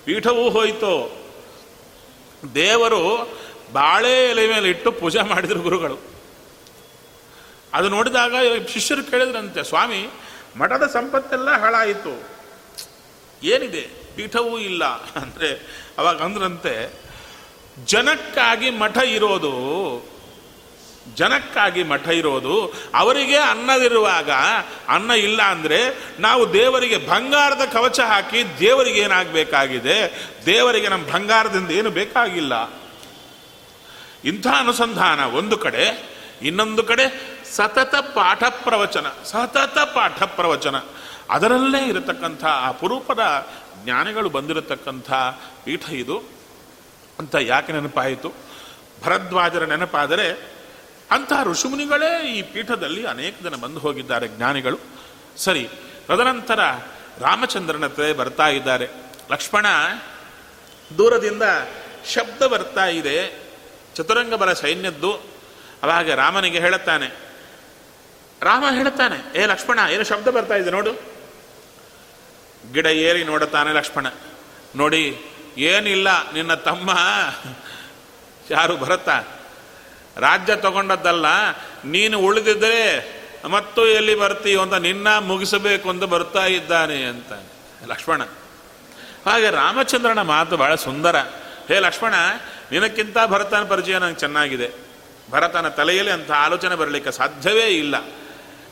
ಪೀಠವೂ 0.05 0.49
ಹೋಯಿತು. 0.49 1.17
ದೇವರು 2.55 3.29
ಬಾಳೆ 3.73 4.29
ಎಲೆ 4.29 4.47
ಮೇಲೆ 4.47 4.69
ಇಟ್ಟು 4.69 4.91
ಪೂಜೆ 4.91 5.21
ಮಾಡಿದರು 5.21 5.59
ಗುರುಗಳು. 5.59 5.97
ಅದು 7.73 7.89
ನೋಡಿದಾಗ 7.89 8.33
ಶಿಷ್ಯರು 8.67 9.03
ಕೇಳಿದ್ರಂತೆ, 9.03 9.63
ಸ್ವಾಮಿ, 9.63 10.09
ಮಠದ 10.57 10.89
ಸಂಪತ್ತೆಲ್ಲ 10.93 11.57
ಹಾಳಾಯಿತು. 11.57 12.23
ಏನಿದೆ? 13.43 13.98
ಪೀಠವೂ 14.19 14.55
ಇಲ್ಲ. 14.59 14.83
ಅಂದರೆ 15.21 15.49
ಅವಾಗ 15.97 16.21
ಅಂದ್ರಂತೆ, 16.21 16.73
ಜನಕ್ಕಾಗಿ 17.85 18.69
ಮಠ 18.69 18.97
ಇರೋದು, 18.97 19.53
ಜನಕ್ಕಾಗಿ 21.15 21.83
ಮಠ 21.83 22.07
ಇರೋದು, 22.07 22.55
ಅವರಿಗೆ 22.95 23.37
ಅನ್ನದಿರುವಾಗ, 23.37 24.31
ಅನ್ನ 24.89 25.11
ಇಲ್ಲ 25.11 25.41
ಅಂದರೆ 25.43 25.79
ನಾವು 26.19 26.53
ದೇವರಿಗೆ 26.53 26.97
ಬಂಗಾರದ 26.97 27.63
ಕವಚ 27.73 27.99
ಹಾಕಿ 27.99 28.39
ದೇವರಿಗೆ 28.59 28.99
ಏನಾಗಬೇಕಾಗಿದೆ? 28.99 29.97
ದೇವರಿಗೆ 30.45 30.87
ನಮ್ಮ 30.87 31.05
ಬಂಗಾರದಿಂದ 31.13 31.71
ಏನು 31.71 31.89
ಬೇಕಾಗಿಲ್ಲ. 31.89 32.53
ಇಂಥ 34.25 34.47
ಅನುಸಂಧಾನ 34.59 35.19
ಒಂದು 35.39 35.57
ಕಡೆ, 35.57 35.85
ಇನ್ನೊಂದು 36.41 36.83
ಕಡೆ 36.83 37.05
ಸತತ 37.55 37.95
ಪಾಠ 37.95 38.43
ಪ್ರವಚನ, 38.63 39.07
ಸತತ 39.25 39.77
ಪಾಠ 39.95 40.23
ಪ್ರವಚನ. 40.23 40.75
ಅದರಲ್ಲೇ 41.29 41.81
ಇರತಕ್ಕಂಥ 41.85 42.43
ಅಪರೂಪದ 42.67 43.23
ಜ್ಞಾನಿಗಳು 43.83 44.29
ಬಂದಿರತಕ್ಕಂಥ 44.29 45.11
ಪೀಠ 45.63 45.89
ಇದು. 45.89 46.23
ಅಂತ 47.19 47.35
ಯಾಕೆ 47.35 47.73
ನೆನಪಾಯಿತು? 47.73 48.33
ಭರದ್ವಾಜರ 49.03 49.65
ನೆನಪಾದರೆ 49.65 50.31
ಅಂಥ 51.11 51.33
ಋಷಿಮುನಿಗಳೇ 51.43 52.31
ಈ 52.31 52.41
ಪೀಠದಲ್ಲಿ 52.41 53.05
ಅನೇಕ 53.05 53.35
ಜನ 53.43 53.55
ಬಂದು 53.55 53.79
ಹೋಗಿದ್ದಾರೆ 53.79 54.27
ಜ್ಞಾನಿಗಳು. 54.27 54.77
ಸರಿ, 55.37 55.69
ತದನಂತರ 56.07 56.59
ರಾಮಚಂದ್ರನ 57.19 57.83
ಹತ್ರ 57.83 58.13
ಬರ್ತಾ 58.13 58.47
ಇದ್ದಾರೆ. 58.47 58.87
ಲಕ್ಷ್ಮಣ, 59.31 59.65
ದೂರದಿಂದ 60.97 61.43
ಶಬ್ದ 62.13 62.41
ಬರ್ತಾ 62.41 62.85
ಇದೆ. 62.85 63.49
ಚತುರಂಗ 63.95 64.33
ಬಲ 64.33 64.53
ಸೈನ್ಯದ್ದು. 64.53 65.13
ಅವಾಗ 65.83 66.11
ರಾಮನಿಗೆ 66.11 66.59
ಹೇಳುತ್ತಾನೆ, 66.59 67.07
ರಾಮ 68.41 68.63
ಹೇಳುತ್ತಾನೆ, 68.71 69.39
ಏ 69.39 69.45
ಲಕ್ಷ್ಮಣ, 69.45 69.79
ಏನು 69.91 70.03
ಶಬ್ದ 70.03 70.27
ಬರ್ತಾ 70.27 70.53
ಇದೆ 70.53 70.69
ನೋಡು. 70.69 71.08
ಗಿಡ 72.73 72.85
ಏರಿ 72.85 73.23
ನೋಡುತ್ತಾನೆ 73.23 73.73
ಲಕ್ಷ್ಮಣ. 73.73 74.07
ನೋಡಿ, 74.75 75.17
ಏನಿಲ್ಲ 75.57 76.31
ನಿನ್ನ 76.31 76.53
ತಮ್ಮ. 76.53 76.89
ಯಾರು 78.51 78.77
ಭರತ 78.77 79.09
ರಾಜ್ಯ 80.17 80.55
ತಗೊಂಡದ್ದಲ್ಲ, 80.55 81.25
ನೀನು 81.85 82.19
ಉಳಿದಿದ್ದರೆ 82.19 83.19
ಮತ್ತು 83.49 83.87
ಎಲ್ಲಿ 83.87 84.15
ಬರ್ತೀಯೋ 84.15 84.61
ಅಂತ 84.61 84.73
ನಿನ್ನ 84.73 85.17
ಮುಗಿಸಬೇಕು 85.17 85.89
ಅಂತ 85.89 86.03
ಬರ್ತಾ 86.03 86.45
ಇದ್ದಾನೆ 86.45 87.03
ಅಂತ. 87.03 87.31
ಲಕ್ಷ್ಮಣ. 87.87 88.21
ಹಾಗೆ 89.25 89.49
ರಾಮಚಂದ್ರನ 89.49 90.21
ಮಾತು 90.21 90.57
ಬಹಳ 90.57 90.75
ಸುಂದರ. 90.75 91.15
ಹೇ 91.67 91.79
ಲಕ್ಷ್ಮಣ, 91.79 92.13
ನಿನಕ್ಕಿಂತ 92.71 93.17
ಭರತನ 93.25 93.63
ಪರಿಚಯ 93.63 93.99
ನನಗೆ 93.99 94.15
ಚೆನ್ನಾಗಿದೆ. 94.15 94.69
ಭರತನ 95.31 95.67
ತಲೆಯಲ್ಲಿ 95.67 96.11
ಅಂತ 96.11 96.31
ಆಲೋಚನೆ 96.31 96.75
ಬರಲಿಕ್ಕೆ 96.75 97.11
ಸಾಧ್ಯವೇ 97.11 97.67
ಇಲ್ಲ. 97.67 97.95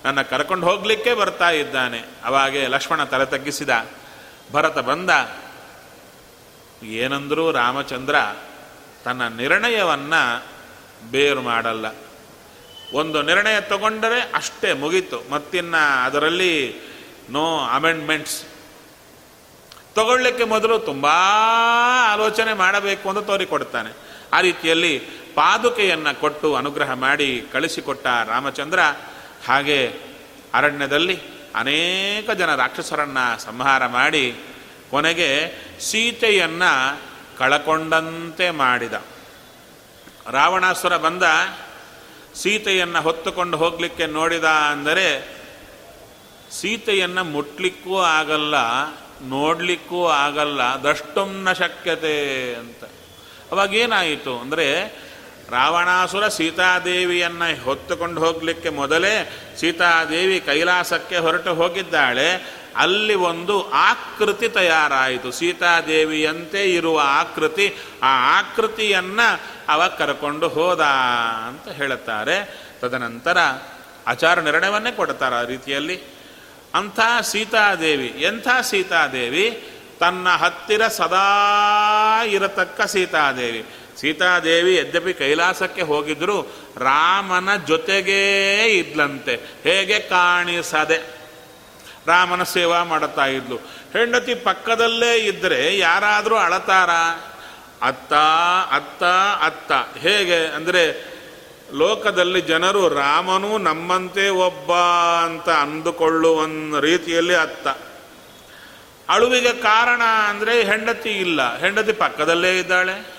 ನನ್ನ 0.05 0.21
ಕರ್ಕೊಂಡು 0.21 0.67
ಹೋಗ್ಲಿಕ್ಕೆ 0.67 1.13
ಬರ್ತಾ 1.13 1.49
ಇದ್ದಾನೆ. 1.49 2.03
ಅವಾಗೆ 2.23 2.67
ಲಕ್ಷ್ಮಣ 2.67 3.03
ತಲೆ 3.03 3.25
ತಗ್ಗಿಸಿದ. 3.25 3.69
ಭರತ 4.51 4.77
ಬಂದ. 4.77 5.10
ಏನಂದರೂ 6.83 7.51
ರಾಮಚಂದ್ರ 7.51 8.15
ತನ್ನ 9.03 9.27
ನಿರ್ಣಯವನ್ನ 9.27 10.13
ಬೇರು 11.12 11.41
ಮಾಡಲ್ಲ. 11.41 11.86
ಒಂದು 12.93 13.21
ನಿರ್ಣಯ 13.21 13.62
ತಗೊಂಡರೆ 13.62 14.21
ಅಷ್ಟೇ 14.21 14.73
ಮುಗೀತು. 14.73 15.31
ಮತ್ತಿನ್ನ 15.31 15.75
ಅದರಲ್ಲಿ 15.77 16.75
ನೋ 17.29 17.60
ಅಮೆಂಡ್ಮೆಂಟ್ಸ್. 17.60 18.43
ತಗೊಳ್ಳಿಕ್ಕೆ 19.95 20.43
ಮೊದಲು 20.43 20.79
ತುಂಬಾ 20.79 21.13
ಆಲೋಚನೆ 22.13 22.53
ಮಾಡಬೇಕು 22.53 23.10
ಅಂತ 23.10 23.25
ತೋರಿಕೊಡ್ತಾನೆ. 23.25 23.95
ಆ 24.33 24.41
ರೀತಿಯಲ್ಲಿ 24.41 24.99
ಪಾದುಕೆಯನ್ನು 25.36 26.21
ಕೊಟ್ಟು 26.21 26.55
ಅನುಗ್ರಹ 26.55 26.93
ಮಾಡಿ 26.93 27.45
ಕಳಿಸಿಕೊಟ್ಟ 27.53 28.07
ರಾಮಚಂದ್ರ 28.07 28.79
ಹಾಗೆ 29.47 29.79
ಅರಣ್ಯದಲ್ಲಿ 30.53 31.17
ಅನೇಕ 31.55 32.31
ಜನ 32.31 32.55
ರಾಕ್ಷಸರನ್ನು 32.55 33.41
ಸಂಹಾರ 33.41 33.86
ಮಾಡಿ 33.86 34.36
ಕೊನೆಗೆ 34.91 35.29
ಸೀತೆಯನ್ನು 35.79 36.71
ಕಳಕೊಂಡಂತೆ 37.38 38.49
ಮಾಡಿದ. 38.49 38.93
ರಾವಣಾಸುರ 40.31 40.97
ಬಂದ, 40.97 41.23
ಸೀತೆಯನ್ನು 42.36 43.01
ಹೊತ್ತುಕೊಂಡು 43.01 43.57
ಹೋಗಲಿಕ್ಕೆ 43.57 44.05
ನೋಡಿದ 44.05 44.43
ಅಂದರೆ, 44.43 45.07
ಸೀತೆಯನ್ನು 46.51 47.23
ಮುಟ್ಲಿಕ್ಕೂ 47.23 47.97
ಆಗಲ್ಲ, 47.99 48.55
ನೋಡಲಿಕ್ಕೂ 49.21 50.07
ಆಗಲ್ಲ 50.07 50.62
ದಷ್ಟೊಮ್ನ 50.83 51.51
ಶಕ್ಯತೆ 51.51 52.15
ಅಂತ. 52.55 52.83
ಅವಾಗೇನಾಯಿತು 53.51 54.39
ಅಂದರೆ 54.39 54.67
ರಾವಣಾಸುರ 55.51 56.27
ಸೀತಾದೇವಿಯನ್ನು 56.27 57.63
ಹೊತ್ತುಕೊಂಡು 57.63 58.25
ಹೋಗಲಿಕ್ಕೆ 58.25 58.69
ಮೊದಲೇ 58.69 59.43
ಸೀತಾದೇವಿ 59.60 60.39
ಕೈಲಾಸಕ್ಕೆ 60.39 61.17
ಹೊರಟು 61.17 61.53
ಹೋಗಿದ್ದಾಳೆ. 61.53 62.57
ಅಲ್ಲಿ 62.75 63.15
ಒಂದು 63.15 63.71
ಆಕೃತಿ 63.71 64.49
ತಯಾರಾಯಿತು. 64.49 65.31
ಸೀತಾದೇವಿಯಂತೆ 65.31 66.73
ಇರುವ 66.73 67.01
ಆಕೃತಿ, 67.03 67.75
ಆ 68.03 68.39
ಆಕೃತಿಯನ್ನು 68.39 69.41
ಅವ 69.69 69.88
ಕರ್ಕೊಂಡು 69.88 70.47
ಹೋದ 70.47 70.81
ಅಂತ 71.47 71.67
ಹೇಳುತ್ತಾರೆ. 71.67 72.67
ತದನಂತರ 72.81 73.38
ಆಚಾರ 74.07 74.39
ನಿರ್ಣಯವನ್ನೇ 74.39 74.91
ಕೊಡ್ತಾರೆ 74.91 75.36
ಆ 75.36 75.43
ರೀತಿಯಲ್ಲಿ. 75.43 76.01
ಅಂಥ 76.75 76.99
ಸೀತಾದೇವಿ, 77.21 78.07
ಎಂಥ 78.07 78.47
ಸೀತಾದೇವಿ? 78.62 79.69
ತನ್ನ 79.99 80.29
ಹತ್ತಿರ 80.29 80.88
ಸದಾ 80.88 82.23
ಇರತಕ್ಕ 82.25 82.81
ಸೀತಾದೇವಿ. 82.81 83.65
ಸೀತಾದೇವಿ 83.99 84.75
ಯದ್ಯಪಿ 84.75 85.13
ಕೈಲಾಸಕ್ಕೆ 85.13 85.81
ಹೋಗಿದ್ರು, 85.81 86.41
ರಾಮನ 86.77 87.55
ಜೊತೆಗೇ 87.67 88.63
ಇದ್ಲಂತೆ, 88.65 89.36
ಹೇಗೆ 89.63 89.99
ಕಾಣಿಸದೆ. 89.99 91.17
ರಾಮನ 92.07 92.43
ಸೇವಾ 92.43 92.83
ಮಾಡುತ್ತಾ 92.83 93.25
ಇದ್ಲು. 93.25 93.55
ಹೆಂಡತಿ 93.93 94.36
ಪಕ್ಕದಲ್ಲೇ 94.36 95.17
ಇದ್ದರೆ 95.17 95.77
ಯಾರಾದರೂ 95.77 96.36
ಅಳತಾರ? 96.36 96.89
ಅತ್ತ 97.81 98.13
ಅತ್ತ 98.75 99.03
ಅತ್ತ. 99.43 99.97
ಹೇಗೆ? 99.97 100.45
ಅಂದರೆ, 100.47 101.17
ಲೋಕದಲ್ಲಿ 101.73 102.41
ಜನರು 102.41 102.89
ರಾಮನು 102.89 103.57
ನಮ್ಮಂತೆ 103.57 104.29
ಒಬ್ಬ 104.29 104.73
ಅಂತ 105.25 105.49
ಅಂದುಕೊಳ್ಳುವ 105.49 106.45
ರೀತಿಯಲ್ಲಿ 106.79 107.36
ಅತ್ತ. 107.36 107.67
ಅಳುವಿಗೆ 109.10 109.53
ಕಾರಣ 109.53 110.01
ಅಂದರೆ 110.29 110.63
ಹೆಂಡತಿ 110.63 111.10
ಇಲ್ಲ. 111.10 111.60
ಹೆಂಡತಿ 111.60 111.91
ಪಕ್ಕದಲ್ಲೇ 111.91 112.60
ಇದ್ದಾಳೆ. 112.60 113.16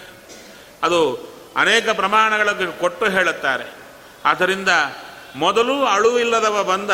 ಅದು 0.83 1.29
ಅನೇಕ 1.57 1.89
ಪ್ರಮಾಣಗಳ 1.89 2.49
ಕೊಟ್ಟು 2.81 3.07
ಹೇಳುತ್ತಾರೆ. 3.07 3.65
ಆದ್ದರಿಂದ 4.25 4.69
ಮೊದಲು 5.37 5.85
ಅಳುವಿಲ್ಲದವ 5.85 6.65
ಬಂದ 6.65 6.91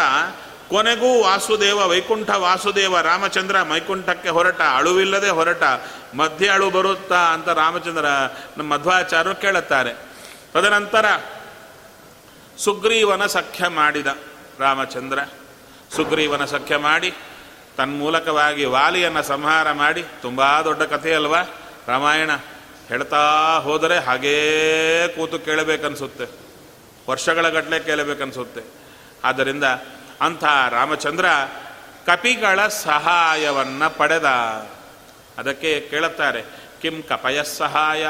ಕೊನೆಗೂ 0.68 1.22
ವಾಸುದೇವ 1.22 1.88
ವೈಕುಂಠ 1.88 2.30
ವಾಸುದೇವ 2.30 3.00
ರಾಮಚಂದ್ರ 3.00 3.62
ಮೈಕುಂಠಕ್ಕೆ 3.62 4.28
ಹೊರಟ. 4.28 4.60
ಅಳುವಿಲ್ಲದೆ 4.60 5.28
ಹೊರಟ. 5.28 5.62
ಮಧ್ಯೆ 6.14 6.48
ಅಳು 6.48 6.70
ಬರುತ್ತಾ 6.70 7.18
ಅಂತ 7.18 7.48
ರಾಮಚಂದ್ರ 7.48 8.06
ನಮ್ಮ 8.56 8.72
ಮಧ್ವಾಚಾರ್ಯರು 8.72 9.36
ಕೇಳುತ್ತಾರೆ. 9.36 9.94
ತದನಂತರ 10.52 11.04
ಸುಗ್ರೀವನ 12.58 13.26
ಸಖ್ಯ 13.26 13.68
ಮಾಡಿದ 13.68 14.06
ರಾಮಚಂದ್ರ. 14.58 15.18
ಸುಗ್ರೀವನ 15.96 16.44
ಸಖ್ಯ 16.44 16.76
ಮಾಡಿ 16.76 17.14
ತನ್ಮೂಲಕವಾಗಿ 17.76 18.64
ವಾಲಿಯನ್ನು 18.64 19.22
ಸಂಹಾರ 19.22 19.72
ಮಾಡಿ. 19.72 20.04
ತುಂಬ 20.22 20.60
ದೊಡ್ಡ 20.60 20.82
ಕಥೆ 20.82 21.14
ಅಲ್ವಾ 21.14 21.42
ರಾಮಾಯಣ. 21.88 22.30
ಹೇಳ್ತಾ 22.88 23.58
ಹೋದರೆ 23.58 23.98
ಹಾಗೇ 23.98 25.08
ಕೂತು 25.08 25.38
ಕೇಳಬೇಕನ್ಸುತ್ತೆ. 25.38 26.24
ವರ್ಷಗಳ 27.10 27.48
ಗಟ್ಟಲೆ 27.48 27.80
ಕೇಳಬೇಕನ್ಸುತ್ತೆ. 27.80 28.60
ಆದ್ದರಿಂದ 29.24 29.64
ಅಂಥ 30.20 30.44
ರಾಮಚಂದ್ರ 30.70 31.26
ಕಪಿಗಳ 32.06 32.68
ಸಹಾಯವನ್ನು 32.68 33.98
ಪಡೆದ. 33.98 34.24
ಅದಕ್ಕೆ 35.38 35.86
ಕೇಳುತ್ತಾರೆ, 35.90 36.42
ಕಿಂ 36.82 37.02
ಕಪಯ 37.02 37.42
ಸಹಾಯ 37.42 38.06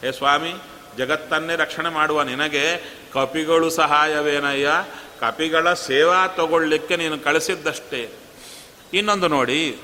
ಹೇ 0.00 0.12
ಸ್ವಾಮಿ, 0.12 0.54
ಜಗತ್ತನ್ನೇ 0.98 1.56
ರಕ್ಷಣೆ 1.56 1.88
ಮಾಡುವ 1.88 2.22
ನಿನಗೆ 2.22 2.76
ಕಪಿಗಳು 3.12 3.70
ಸಹಾಯವೇನಯ್ಯ? 3.70 4.70
ಕಪಿಗಳ 5.20 5.72
ಸೇವಾ 5.72 6.26
ತಗೊಳ್ಳಿಕ್ಕೆ 6.26 6.96
ನೀನು 6.96 7.18
ಕಳಿಸಿದ್ದಷ್ಟೇ. 7.18 8.10
ಇನ್ನೊಂದು 8.94 9.28
ನೋಡಿ, 9.28 9.78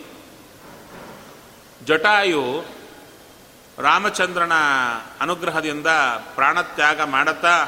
ಜಟಾಯು 1.85 2.65
ರಾಮಚಂದ್ರನ 3.79 4.53
ಅನುಗ್ರಹದಿಂದ 5.21 5.87
ಪ್ರಾಣತ್ಯಾಗ 6.35 7.01
ಮಾಡುತ್ತಾ 7.01 7.67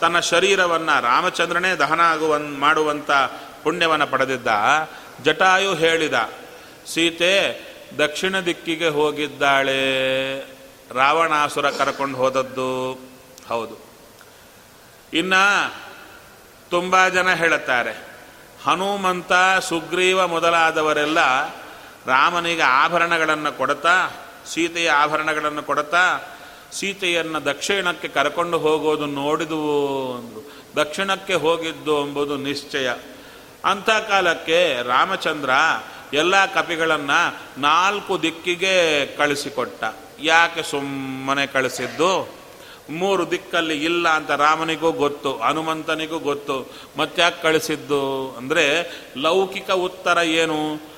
ತನ್ನ 0.00 0.18
ಶರೀರವನ್ನು 0.18 1.02
ರಾಮಚಂದ್ರನೇ 1.02 1.74
ದಹನ 1.74 2.00
ಆಗುವನ್ 2.00 2.58
ಮಾಡುವಂಥ 2.58 3.10
ಪುಣ್ಯವನ್ನು 3.62 4.06
ಪಡೆದಿದ್ದ. 4.06 4.46
ಜಟಾಯು 5.22 5.74
ಹೇಳಿದ, 5.74 6.14
ಸೀತೆ, 6.94 7.60
ದಕ್ಷಿಣ 7.98 8.40
ದಿಕ್ಕಿಗೆ 8.40 8.88
ಹೋಗಿದ್ದಾಳೆ. 8.88 10.40
ರಾವಣಾಸುರ 10.94 11.70
ಕರ್ಕೊಂಡು 11.70 12.18
ಹೋದದ್ದು. 12.18 12.92
ಹೌದು. 13.48 13.76
ಇನ್ನು 15.12 15.74
ತುಂಬ 16.70 17.08
ಜನ 17.08 17.34
ಹೇಳುತ್ತಾರೆ, 17.34 17.92
ಹನುಮಂತ, 18.64 19.32
ಸುಗ್ರೀವ 19.60 20.26
ಮೊದಲಾದವರೆಲ್ಲ 20.26 21.48
ರಾಮನಿಗೆ 22.06 22.62
ಆಭರಣಗಳನ್ನು 22.62 23.52
ಕೊಡುತ್ತಾ 23.52 24.10
ಸೀತೆಯ 24.46 24.90
ಆಭರಣಗಳನ್ನು 24.90 25.62
ಕೊಡುತ್ತಾ 25.62 26.20
ಸೀತೆಯನ್ನು 26.72 27.44
ದಕ್ಷಿಣಕ್ಕೆ 27.44 28.08
ಕರ್ಕೊಂಡು 28.08 28.58
ಹೋಗೋದು 28.58 29.06
ನೋಡಿದುವು 29.06 30.14
ಅಂದರು 30.14 30.52
ದಕ್ಷಿಣಕ್ಕೆ 30.76 31.34
ಹೋಗಿದ್ದು 31.34 32.06
ಎಂಬುದು 32.06 32.36
ನಿಶ್ಚಯ. 32.36 32.90
ಅಂಥ 33.64 33.90
ಕಾಲಕ್ಕೆ 33.90 34.82
ರಾಮಚಂದ್ರ 34.82 35.50
ಎಲ್ಲ 36.12 36.46
ಕಪಿಗಳನ್ನು 36.46 37.60
ನಾಲ್ಕು 37.60 38.22
ದಿಕ್ಕಿಗೆ 38.22 39.06
ಕಳಿಸಿಕೊಟ್ಟ. 39.16 39.84
ಯಾಕೆ 40.20 40.62
ಸುಮ್ಮನೆ 40.62 41.46
ಕಳಿಸಿದ್ದು? 41.46 42.42
ಮೂರು 42.90 43.30
ದಿಕ್ಕಲ್ಲಿ 43.30 43.84
ಇಲ್ಲ 43.84 44.08
ಅಂತ 44.08 44.30
ರಾಮನಿಗೂ 44.30 44.92
ಗೊತ್ತು, 44.92 45.38
ಹನುಮಂತನಿಗೂ 45.38 46.18
ಗೊತ್ತು. 46.18 46.72
ಮತ್ತ್ಯಾಕೆ 46.96 47.42
ಕಳಿಸಿದ್ದು 47.42 48.34
ಅಂದರೆ 48.36 48.64
ಲೌಕಿಕ 49.16 49.70
ಉತ್ತರ 49.70 50.18
ಏನು? 50.18 50.91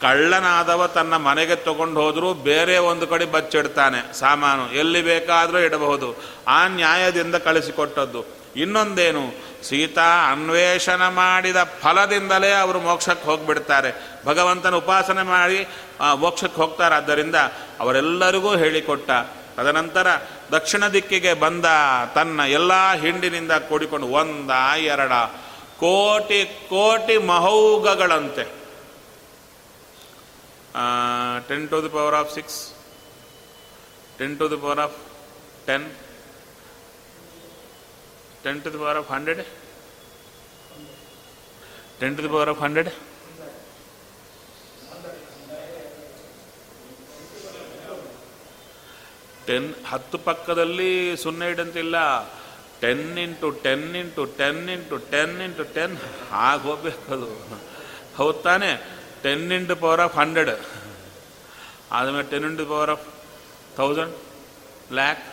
ಕಳ್ಳನಾದವ 0.00 0.86
ತನ್ನ 0.86 1.16
ಮನೆಗೆ 1.16 1.56
ತಗೊಂಡು 1.56 2.00
ಹೋದರೂ 2.00 2.34
ಬೇರೆ 2.34 2.78
ಒಂದು 2.78 3.06
ಕಡೆ 3.06 3.24
ಬಚ್ಚಿಡ್ತಾನೆ. 3.24 4.14
ಸಾಮಾನು 4.18 4.72
ಎಲ್ಲಿ 4.72 5.02
ಬೇಕಾದರೂ 5.02 5.58
ಇಡಬಹುದು. 5.58 6.16
ಆ 6.48 6.66
ನ್ಯಾಯದಿಂದ 6.66 7.34
ಕಳಿಸಿಕೊಟ್ಟದ್ದು. 7.34 8.24
ಇನ್ನೊಂದೇನು, 8.56 9.46
ಸೀತಾ 9.68 10.32
ಅನ್ವೇಷಣ 10.32 11.08
ಮಾಡಿದ 11.08 11.56
ಫಲದಿಂದಲೇ 11.82 12.52
ಅವರು 12.52 12.80
ಮೋಕ್ಷಕ್ಕೆ 12.80 13.24
ಹೋಗಿಬಿಡ್ತಾರೆ. 13.24 14.20
ಭಗವಂತನ 14.26 14.74
ಉಪಾಸನೆ 14.74 15.22
ಮಾಡಿ 15.22 15.68
ಮೋಕ್ಷಕ್ಕೆ 16.16 16.60
ಹೋಗ್ತಾರೆ. 16.60 16.94
ಆದ್ದರಿಂದ 16.94 17.34
ಅವರೆಲ್ಲರಿಗೂ 17.80 18.56
ಹೇಳಿಕೊಟ್ಟ. 18.56 19.10
ತದನಂತರ 19.56 20.06
ದಕ್ಷಿಣ 20.52 20.88
ದಿಕ್ಕಿಗೆ 20.88 21.34
ಬಂದ 21.34 21.64
ತನ್ನ 22.14 22.40
ಎಲ್ಲ 22.40 22.92
ಹಿಂಡಿನಿಂದ 22.92 23.52
ಕೂಡಿಕೊಂಡು 23.52 24.06
ಒಂದ 24.06 24.76
ಎರಡ. 24.76 25.12
ಕೋಟಿ 25.80 26.66
ಕೋಟಿ 26.68 27.18
ಮಹೌಗಗಳಂತೆ. 27.18 28.65
Ten 31.48 31.66
to 31.72 31.78
the 31.84 31.90
power 31.96 32.16
of 32.20 32.30
six 32.38 32.58
ten 34.18 34.34
to 34.40 34.46
the 34.52 34.58
power 34.64 34.80
of 34.86 34.96
ten 35.68 35.86
ten 38.44 38.60
to 38.64 38.70
the 38.74 38.80
power 38.82 38.98
of 39.02 39.10
hundred 39.14 39.42
ten 42.00 42.16
to 42.16 42.22
the 42.26 42.30
power 42.34 42.50
of 42.52 42.62
hundred 42.64 42.90
ten 49.48 49.68
ಹತ್ತು 49.90 50.18
ಪಕ್ಕದಲ್ಲಿ 50.26 50.90
ಸೊನ್ನೆ 51.24 51.46
ಇಡಂತಿಲ್ಲ 51.52 51.96
ten 52.80 53.18
into 53.24 53.48
ten 53.64 53.84
into 54.00 54.22
ten 54.38 54.62
into 54.74 54.96
ten 55.12 55.36
into 55.44 55.64
ten 55.76 55.94
ಹಾಗೆ 56.32 56.62
ಹೋಗ್ಬೇಕದು. 56.68 57.28
ಹೌದು 58.18 58.38
ತಾನೆ? 58.48 58.70
Ten 59.26 59.46
into 59.52 59.74
power 59.76 60.00
of 60.00 60.16
hundred 60.18 60.50
ಆದಮೇಲೆ 61.92 62.26
ten 62.30 62.44
into 62.44 62.64
power 62.66 62.90
of 62.90 63.06
thousand 63.76 64.14
lakh 64.94 65.24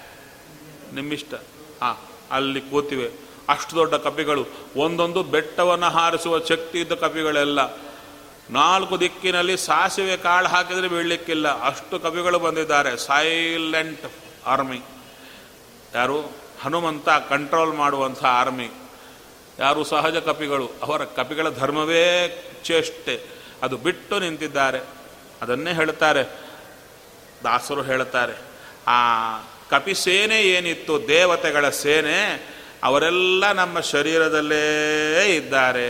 ನಿಮ್ಮಿಷ್ಟ 0.94 1.34
ಹಾಂ 1.82 1.98
ಅಲ್ಲಿ 2.32 2.62
ಕೂತಿವೆ 2.62 3.08
ಅಷ್ಟು 3.50 3.74
ದೊಡ್ಡ 3.76 3.96
ಕಪಿಗಳು 4.06 4.44
ಒಂದೊಂದು 4.76 5.22
ಬೆಟ್ಟವನ್ನು 5.24 5.90
ಹಾರಿಸುವ 5.90 6.36
ಶಕ್ತಿ 6.50 6.78
ಇದ್ದ 6.80 6.94
ಕಪಿಗಳೆಲ್ಲ 6.96 7.60
ನಾಲ್ಕು 8.50 9.00
ದಿಕ್ಕಿನಲ್ಲಿ 9.00 9.58
ಸಾಸಿವೆ 9.58 10.18
ಕಾಳು 10.18 10.48
ಹಾಕಿದರೆ 10.48 10.88
ಬೀಳಲಿಕ್ಕಿಲ್ಲ 10.88 11.48
ಅಷ್ಟು 11.66 12.00
ಕವಿಗಳು 12.00 12.40
ಬಂದಿದ್ದಾರೆ 12.40 12.92
ಸೈಲೆಂಟ್ 12.98 14.06
ಆರ್ಮಿ 14.48 14.80
ಯಾರು 15.94 16.18
ಹನುಮಂತ 16.64 17.10
ಕಂಟ್ರೋಲ್ 17.30 17.74
ಮಾಡುವಂಥ 17.74 18.24
ಆರ್ಮಿ 18.34 18.68
ಯಾರು 19.60 19.82
ಸಹಜ 19.84 20.18
ಕಪಿಗಳು 20.26 20.68
ಅವರ 20.84 21.02
ಕಪಿಗಳ 21.16 21.50
ಧರ್ಮವೇ 21.52 22.06
ಚೇಷ್ಟೆ 22.64 23.16
ಅದು 23.64 23.78
ಬಿಟ್ಟು 23.78 24.20
ನಿಂತಿದ್ದಾರೆ. 24.20 24.80
ಅದನ್ನೇ 25.42 25.74
ಹೇಳುತ್ತಾರೆ. 25.74 26.24
ದಾಸರು 27.44 27.82
ಹೇಳುತ್ತಾರೆ, 27.82 28.34
ಆ 28.88 29.00
ಕಪಿ 29.70 29.94
ಸೇನೆ 29.94 30.38
ಏನಿತ್ತು, 30.42 31.08
ದೇವತೆಗಳ 31.08 31.70
ಸೇನೆ, 31.70 32.20
ಅವರೆಲ್ಲ 32.84 33.52
ನಮ್ಮ 33.52 33.80
ಶರೀರದಲ್ಲೇ 33.80 34.68
ಇದ್ದಾರೆ. 35.36 35.90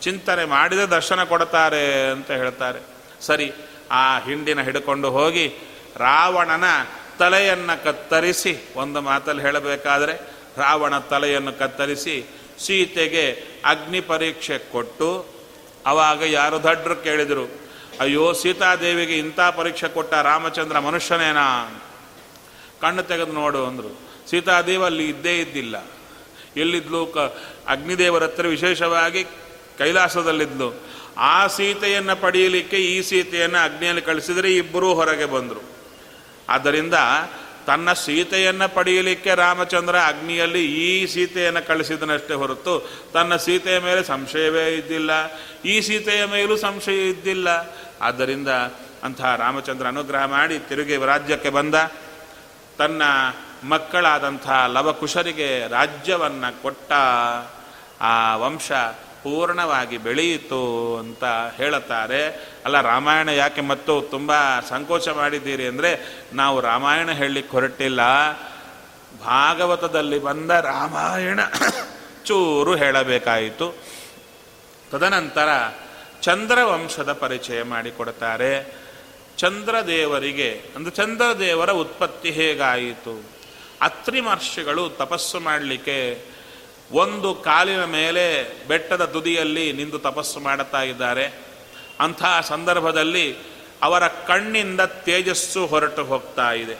ಚಿಂತನೆ 0.00 0.44
ಮಾಡಿದ, 0.44 0.78
ದರ್ಶನ 0.78 1.24
ಕೊಡ್ತಾರೆ 1.24 2.10
ಅಂತ 2.10 2.30
ಹೇಳ್ತಾರೆ 2.30 2.80
ಸರಿ, 3.20 3.52
ಆ 3.90 4.18
ಹಿಂಡಿನ 4.18 4.60
ಹಿಡ್ಕೊಂಡು 4.62 5.10
ಹೋಗಿ 5.10 5.46
ರಾವಣನ 5.96 6.64
ತಲೆಯನ್ನು 7.18 7.84
ಕತ್ತರಿಸಿ, 7.84 8.52
ಒಂದು 8.76 9.00
ಮಾತಲ್ಲಿ 9.00 9.42
ಹೇಳಬೇಕಾದ್ರೆ, 9.42 10.14
ರಾವಣ 10.56 10.98
ತಲೆಯನ್ನು 10.98 11.52
ಕತ್ತರಿಸಿ 11.52 12.16
ಸೀತೆಗೆ 12.66 13.24
ಅಗ್ನಿ 13.64 14.00
ಪರೀಕ್ಷೆ 14.00 14.58
ಕೊಟ್ಟು 14.58 15.37
ಅವಾಗ 15.86 16.22
ಯಾರು 16.22 16.62
ದಡ್ರು 16.62 16.96
ಕೇಳಿದರು, 16.96 17.50
ಅಯ್ಯೋ, 18.00 18.32
ಸೀತಾದೇವಿಗೆ 18.32 19.18
ಇಂಥ 19.18 19.40
ಪರೀಕ್ಷೆ 19.40 19.88
ಕೊಟ್ಟ 19.88 20.14
ರಾಮಚಂದ್ರ 20.14 20.78
ಮನುಷ್ಯನೇನಾ? 20.78 21.80
ಕಣ್ಣು 22.80 23.02
ತೆಗೆದು 23.02 23.32
ನೋಡು 23.32 23.66
ಅಂದರು. 23.66 24.00
ಸೀತಾದೇವಿ 24.30 24.84
ಅಲ್ಲಿ 24.84 25.08
ಇದ್ದೇ 25.08 25.38
ಇದ್ದಿಲ್ಲ. 25.38 25.86
ಎಲ್ಲಿದ್ಲು? 26.56 27.06
ಕ, 27.06 27.18
ಅಗ್ನಿದೇವರ 27.68 28.22
ಹತ್ರ 28.22 28.46
ವಿಶೇಷವಾಗಿ 28.46 29.24
ಕೈಲಾಸದಲ್ಲಿದ್ಲು. 29.78 30.88
ಆ 31.18 31.46
ಸೀತೆಯನ್ನು 31.46 32.20
ಪಡೆಯಲಿಕ್ಕೆ 32.20 32.76
ಈ 32.76 33.02
ಸೀತೆಯನ್ನು 33.02 33.58
ಅಗ್ನಿಯಲ್ಲಿ 33.58 34.02
ಕಳಿಸಿದರೆ 34.02 34.56
ಇಬ್ಬರೂ 34.56 34.94
ಹೊರಗೆ 34.94 35.24
ಬಂದರು. 35.24 35.60
ಆದ್ದರಿಂದ 36.48 36.94
ತನ್ನ 37.68 37.92
ಸೀತೆಯನ್ನು 37.92 38.74
ಪಡೆಯಲಿಕ್ಕೆ 38.74 39.34
ರಾಮಚಂದ್ರ 39.34 39.96
ಅಗ್ನಿಯಲ್ಲಿ 39.96 40.64
ಈ 40.64 41.06
ಸೀತೆಯನ್ನು 41.06 41.66
ಕಳಿಸಿದನಷ್ಟೇ 41.66 42.34
ಹೊರತು 42.34 42.90
ತನ್ನ 43.12 43.36
ಸೀತೆಯ 43.36 43.78
ಮೇಲೆ 43.78 44.04
ಸಂಶಯವೇ 44.04 44.74
ಇದ್ದಿಲ್ಲ. 44.74 45.10
ಈ 45.64 45.80
ಸೀತೆಯ 45.80 46.24
ಮೇಲೂ 46.24 46.56
ಸಂಶಯ 46.56 47.08
ಇದ್ದಿಲ್ಲ. 47.08 47.48
ಆದ್ದರಿಂದ 48.00 48.48
ಅಂತಹ 49.02 49.36
ರಾಮಚಂದ್ರ 49.36 49.86
ಅನುಗ್ರಹ 49.86 50.24
ಮಾಡಿ 50.24 50.58
ತಿರುಗಿ 50.58 50.96
ರಾಜ್ಯಕ್ಕೆ 50.96 51.50
ಬಂದ. 51.50 51.74
ತನ್ನ 52.78 53.02
ಮಕ್ಕಳಾದಂಥ 53.68 54.48
ಲವಕುಶರಿಗೆ 54.66 55.68
ರಾಜ್ಯವನ್ನು 55.68 56.62
ಕೊಟ್ಟ 56.62 56.92
ಆ 58.00 58.36
ವಂಶ 58.36 58.72
ಪೂರ್ಣವಾಗಿ 59.22 59.98
ಬೆಳೆಯಿತು 59.98 60.96
ಅಂತ 60.96 61.24
ಹೇಳುತ್ತಾರೆ. 61.56 62.28
ಅಲ್ಲ, 62.64 62.80
ರಾಮಾಯಣ 62.80 63.28
ಯಾಕೆ 63.28 63.60
ಮತ್ತು 63.60 64.00
ತುಂಬ 64.10 64.32
ಸಂಕೋಚ 64.68 65.08
ಮಾಡಿದ್ದೀರಿ 65.08 65.66
ಅಂದರೆ, 65.66 66.20
ನಾವು 66.32 66.60
ರಾಮಾಯಣ 66.60 67.10
ಹೇಳಲಿಕ್ಕೆ 67.10 67.52
ಹೊರಟಿಲ್ಲ. 67.52 68.00
ಭಾಗವತದಲ್ಲಿ 69.24 70.18
ಬಂದ 70.18 70.50
ರಾಮಾಯಣ 70.50 71.40
ಚೂರು 72.24 72.74
ಹೇಳಬೇಕಾಯಿತು. 72.74 73.74
ತದನಂತರ 74.90 75.48
ಚಂದ್ರವಂಶದ 76.22 77.12
ಪರಿಚಯ 77.12 77.62
ಮಾಡಿಕೊಡ್ತಾರೆ. 77.62 78.74
ಚಂದ್ರದೇವರಿಗೆ, 79.36 80.62
ಅಂದರೆ 80.76 80.90
ಚಂದ್ರದೇವರ 80.90 81.70
ಉತ್ಪತ್ತಿ 81.70 82.30
ಹೇಗಾಯಿತು? 82.30 83.38
ಅತ್ರಿ 83.80 84.20
ಮಹರ್ಷಿಗಳು 84.20 84.88
ತಪಸ್ಸು 84.88 85.40
ಮಾಡಲಿಕ್ಕೆ 85.40 86.18
ಒಂದು 86.92 87.34
ಕಾಲಿನ 87.34 87.84
ಮೇಲೆ 87.84 88.44
ಬೆಟ್ಟದ 88.68 89.04
ತುದಿಯಲ್ಲಿ 89.04 89.72
ನಿಂದು 89.72 89.98
ತಪಸ್ಸು 89.98 90.40
ಮಾಡುತ್ತಾ 90.40 90.82
ಇದ್ದಾರೆ. 90.82 91.48
ಅಂಥ 92.00 92.24
ಸಂದರ್ಭದಲ್ಲಿ 92.42 93.36
ಅವರ 93.82 94.08
ಕಣ್ಣಿಂದ 94.08 94.80
ತೇಜಸ್ಸು 94.80 95.66
ಹೊರಟು 95.66 96.04
ಹೋಗ್ತಾ 96.04 96.52
ಇದೆ. 96.52 96.76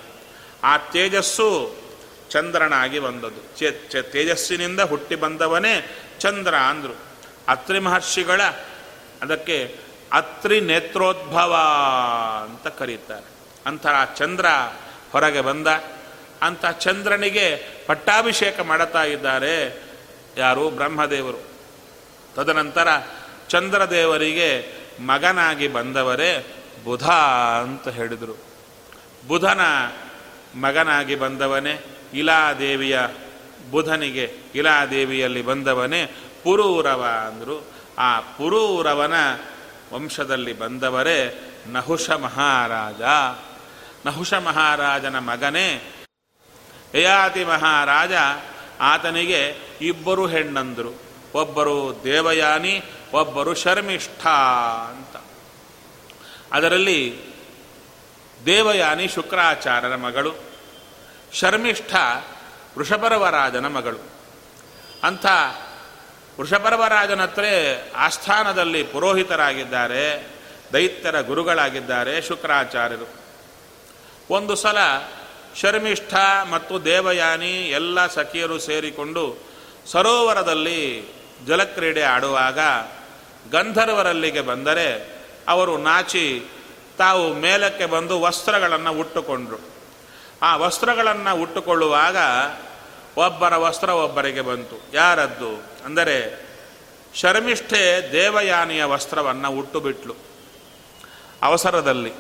ಆ 0.64 0.76
ತೇಜಸ್ಸು 0.76 1.74
ಚಂದ್ರನಾಗಿ 2.30 2.98
ಬಂದದ್ದು. 2.98 3.58
ತೇಜಸ್ಸಿನಿಂದ 4.12 4.80
ಹುಟ್ಟಿ 4.80 5.14
ಬಂದವನೇ 5.14 5.96
ಚಂದ್ರ 6.18 6.54
ಅಂದರು. 6.54 6.96
ಅತ್ರಿ 7.48 7.78
ಮಹರ್ಷಿಗಳ 7.78 8.40
ಅದಕ್ಕೆ 9.22 9.76
ಅತ್ರಿ 10.12 10.60
ನೇತ್ರೋದ್ಭವ 10.60 11.56
ಅಂತ 12.44 12.66
ಕರೀತಾರೆ. 12.66 13.26
ಅಂತಹ 13.66 14.14
ಚಂದ್ರ 14.16 14.46
ಹೊರಗೆ 15.12 15.40
ಬಂದ. 15.40 15.66
ಅಂಥ 16.42 16.66
ಚಂದ್ರನಿಗೆ 16.66 17.66
ಪಟ್ಟಾಭಿಷೇಕ 17.86 18.60
ಮಾಡುತ್ತಾ 18.60 19.04
ಇದ್ದಾರೆ. 19.04 19.87
ಯಾರು? 20.38 20.70
ಬ್ರಹ್ಮದೇವರು. 20.70 21.48
ತದನಂತರ 22.34 22.88
ಚಂದ್ರದೇವರಿಗೆ 23.48 24.72
ಮಗನಾಗಿ 25.06 25.68
ಬಂದವರೇ 25.68 26.54
ಬುಧ 26.84 27.06
ಅಂತ 27.62 27.88
ಹೇಳಿದರು. 27.88 28.38
ಬುಧನ 29.28 29.60
ಮಗನಾಗಿ 30.54 31.14
ಬಂದವನೇ 31.14 31.84
ಇಲಾದೇವಿಯ, 32.14 33.00
ಬುಧನಿಗೆ 33.70 34.32
ಇಲಾದೇವಿಯಲ್ಲಿ 34.54 35.42
ಬಂದವನೇ 35.42 36.06
ಪುರೂರವ 36.44 37.06
ಅಂದರು. 37.28 37.66
ಆ 37.98 38.20
ಪುರೂರವನ 38.20 39.14
ವಂಶದಲ್ಲಿ 39.92 40.58
ಬಂದವರೇ 40.58 41.40
ನಹುಷ 41.66 42.10
ಮಹಾರಾಜ. 42.10 43.02
ನಹುಷ 44.06 44.34
ಮಹಾರಾಜನ 44.34 45.18
ಮಗನೇ, 45.18 45.94
ಯಯಾತಿ 46.94 47.44
ಮಹಾರಾಜ 47.44 48.12
ಆತನಿಗೆ 48.80 49.56
ಇಬ್ಬರು 49.80 50.26
ಹೆಣ್ಣಂದರು. 50.26 51.02
ಒಬ್ಬರು 51.34 52.00
ದೇವಯಾನಿ, 52.04 52.82
ಒಬ್ಬರು 53.12 53.54
ಶರ್ಮಿಷ್ಠ 53.54 54.26
ಅಂತ. 54.88 55.16
ಅದರಲ್ಲಿ 56.52 57.20
ದೇವಯಾನಿ 58.46 59.08
ಶುಕ್ರಾಚಾರ್ಯರ 59.08 59.96
ಮಗಳು, 59.96 60.34
ಶರ್ಮಿಷ್ಠ 61.32 61.94
ವೃಷಭರವರಾಜನ 62.78 63.66
ಮಗಳು. 63.66 63.98
ಅಂಥ 65.02 65.26
ವೃಷಪರವರಾಜನ 66.40 67.22
ಹತ್ರ 67.22 67.44
ಆಸ್ಥಾನದಲ್ಲಿ 67.96 68.82
ಪುರೋಹಿತರಾಗಿದ್ದಾರೆ, 68.82 70.26
ದೈತ್ಯರ 70.72 71.20
ಗುರುಗಳಾಗಿದ್ದಾರೆ 71.20 72.22
ಶುಕ್ರಾಚಾರ್ಯರು. 72.22 73.08
ಒಂದು 74.30 74.56
ಸಲ 74.56 74.78
ಶರ್ಮಿಷ್ಠ 75.60 76.14
ಮತ್ತು 76.50 76.84
ದೇವಯಾನಿ 76.84 77.52
ಎಲ್ಲ 77.52 78.06
ಸಖಿಯರು 78.06 78.58
ಸೇರಿಕೊಂಡು 78.58 79.36
ಸರೋವರದಲ್ಲಿ 79.86 81.04
ಜಲಕ್ರೀಡೆ 81.46 82.02
ಆಡುವಾಗ 82.02 82.58
ಗಂಧರ್ವರಲ್ಲಿಗೆ 83.52 84.40
ಬಂದರೆ 84.40 85.16
ಅವರು 85.48 85.78
ನಾಚಿ 85.78 86.42
ತಾವು 86.98 87.34
ಮೇಲಕ್ಕೆ 87.34 87.86
ಬಂದು 87.86 88.20
ವಸ್ತ್ರಗಳನ್ನು 88.20 88.92
ಉಟ್ಟುಕೊಂಡರು. 88.92 89.58
ಆ 90.42 90.56
ವಸ್ತ್ರಗಳನ್ನು 90.56 91.42
ಉಟ್ಟುಕೊಳ್ಳುವಾಗ 91.42 92.16
ಒಬ್ಬರ 93.16 93.56
ವಸ್ತ್ರ 93.56 93.88
ಒಬ್ಬರಿಗೆ 93.88 94.40
ಬಂತು. 94.40 94.86
ಯಾರದ್ದು? 94.92 95.62
ಅಂದರೆ 95.84 96.46
ಶರ್ಮಿಷ್ಠೆ 97.14 98.12
ದೇವಯಾನಿಯ 98.12 98.84
ವಸ್ತ್ರವನ್ನು 98.84 99.50
ಉಟ್ಟು 99.50 99.80
ಬಿಟ್ಲು 99.80 100.14
ಅವಸರದಲ್ಲಿ. 101.42 102.12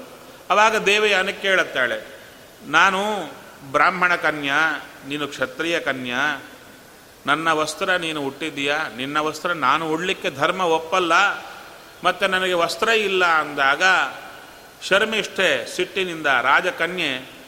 ಅವಾಗ 0.50 0.76
ದೇವಯಾನಿ 0.76 1.32
ಕೇಳುತ್ತಾಳೆ 1.32 2.17
ನಾನು 2.66 3.32
ಬ್ರಾಹ್ಮಣ 3.72 4.14
ಕನ್ಯಾ, 4.14 4.82
ನೀನು 5.08 5.28
ಕ್ಷತ್ರಿಯ 5.28 5.80
ಕನ್ಯಾ, 5.80 6.42
ನನ್ನ 7.26 7.52
ವಸ್ತ್ರ 7.52 7.96
ನೀನು 7.96 8.22
ಹುಟ್ಟಿದ್ದೀಯಾ 8.22 8.88
ನಿನ್ನ 8.96 9.18
ವಸ್ತ್ರ 9.18 9.52
ನಾನು 9.52 9.90
ಉಡ್ಲಿಕ್ಕೆ 9.90 10.30
ಧರ್ಮ 10.30 10.60
ಒಪ್ಪಲ್ಲ, 10.60 11.12
ಮತ್ತು 12.04 12.26
ನನಗೆ 12.26 12.52
ವಸ್ತ್ರ 12.52 12.88
ಇಲ್ಲ 12.88 13.24
ಅಂದಾಗ 13.24 13.82
ಶರ್ಮಿಷ್ಠೆ 14.82 15.76
ಸಿಟ್ಟಿನಿಂದ 15.76 16.26
ರಾಜಕನ್ಯೆ, 16.26 17.38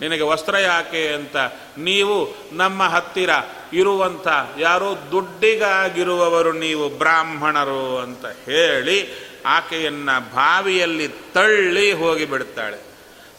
ನಿನಗೆ 0.00 0.22
ವಸ್ತ್ರ 0.22 0.58
ಯಾಕೆ 0.58 1.08
ಅಂತ 1.08 1.36
ನೀವು 1.78 2.36
ನಮ್ಮ 2.52 2.82
ಹತ್ತಿರ 2.82 3.30
ಇರುವಂಥ 3.72 4.28
ಯಾರೋ 4.58 4.96
ದುಡ್ಡಿಗಾಗಿರುವವರು 5.10 6.52
ನೀವು 6.52 6.88
ಬ್ರಾಹ್ಮಣರು 6.88 7.98
ಅಂತ 7.98 8.26
ಹೇಳಿ 8.26 9.08
ಆಕೆಯನ್ನು 9.46 10.34
ಬಾವಿಯಲ್ಲಿ 10.34 11.08
ತಳ್ಳಿ 11.08 11.92
ಹೋಗಿಬಿಡ್ತಾಳೆ. 11.92 12.85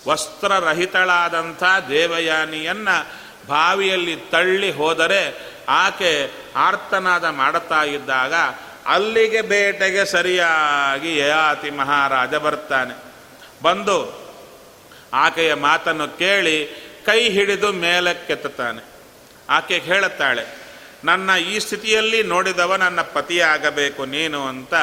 ವಸ್ತ್ರರಹಿತಳಾದಂಥ 0.08 1.63
ದೇವಯಾನಿಯನ್ನು 1.89 2.98
ಬಾವಿಯಲ್ಲಿ 3.48 4.15
ತಳ್ಳಿ 4.15 4.72
ಹೋದರೆ 4.72 5.22
ಆಕೆ 5.70 6.32
ಆರ್ತನಾದ 6.56 7.26
ಮಾಡುತ್ತಾ 7.30 7.84
ಇದ್ದಾಗ 7.84 8.34
ಅಲ್ಲಿಗೆ 8.86 9.41
ಬೇಟೆಗೆ 9.41 10.06
ಸರಿಯಾಗಿ 10.06 11.17
ಯಯಾತಿ 11.17 11.70
ಮಹಾರಾಜ 11.70 12.36
ಬರ್ತಾನೆ. 12.36 12.96
ಬಂದು 13.63 13.98
ಆಕೆಯ 15.13 15.54
ಮಾತನ್ನು 15.54 16.17
ಕೇಳಿ 16.17 16.58
ಕೈ 17.06 17.30
ಹಿಡಿದು 17.30 17.72
ಮೇಲಕ್ಕೆತ್ತಾನೆ 17.72 18.82
ಆಕೆ 19.50 19.78
ಹೇಳುತ್ತಾಳೆ, 19.78 20.46
ನನ್ನ 21.04 21.30
ಈ 21.54 21.60
ಸ್ಥಿತಿಯಲ್ಲಿ 21.60 22.24
ನೋಡಿದವ 22.24 22.76
ನನ್ನ 22.76 23.02
ಪತಿಯಾಗಬೇಕು 23.02 24.06
ನೀನು 24.06 24.48
ಅಂತ 24.48 24.74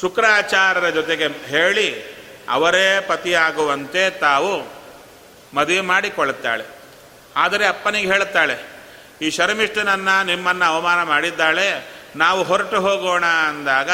ಶುಕ್ರಾಚಾರ್ಯರ 0.00 0.88
ಜೊತೆಗೆ 0.88 1.26
ಹೇಳಿ 1.26 2.11
ಅವರೇ 2.48 2.86
ಪತಿಯಾಗುವಂತೆ 3.08 4.02
ತಾವು 4.10 4.52
ಮದುವೆ 5.54 5.80
ಮಾಡಿಕೊಳ್ಳುತ್ತಾಳೆ. 5.80 6.64
ಆದರೆ 7.36 7.64
ಅಪ್ಪನಿಗೆ 7.66 8.08
ಹೇಳುತ್ತಾಳೆ, 8.12 8.56
ಈ 9.22 9.30
ಶರ್ಮಿಷ್ಠನನ್ನು 9.30 10.16
ನಿಮ್ಮನ್ನು 10.26 10.64
ಅವಮಾನ 10.64 11.02
ಮಾಡಿದ್ದಾಳೆ, 11.02 11.68
ನಾವು 12.16 12.40
ಹೊರಟು 12.42 12.78
ಹೋಗೋಣ 12.80 13.24
ಅಂದಾಗ 13.24 13.90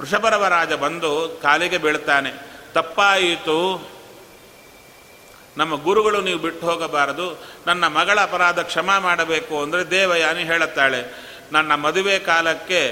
ವೃಷಭರವರಾಜ 0.00 0.72
ಬಂದು 0.72 1.40
ಕಾಲಿಗೆ 1.42 1.78
ಬೀಳ್ತಾನೆ 1.78 2.30
ತಪ್ಪಾಯಿತು. 2.72 3.58
ನಮ್ಮ 5.56 5.74
ಗುರುಗಳು 5.82 6.18
ನೀವು 6.20 6.38
ಬಿಟ್ಟು 6.38 6.64
ಹೋಗಬಾರದು. 6.66 7.26
ನನ್ನ 7.66 7.84
ಮಗಳ 7.86 8.18
ಅಪರಾಧ 8.20 8.58
ಕ್ಷಮ 8.60 8.90
ಮಾಡಬೇಕು 8.98 9.62
ಅಂದರೆ 9.62 9.82
ದೇವಯಾನಿ 9.90 10.42
ಹೇಳುತ್ತಾಳೆ, 10.42 11.00
ನನ್ನ 11.52 11.74
ಮದುವೆ 11.74 12.18
ಕಾಲಕ್ಕೆ 12.18 12.82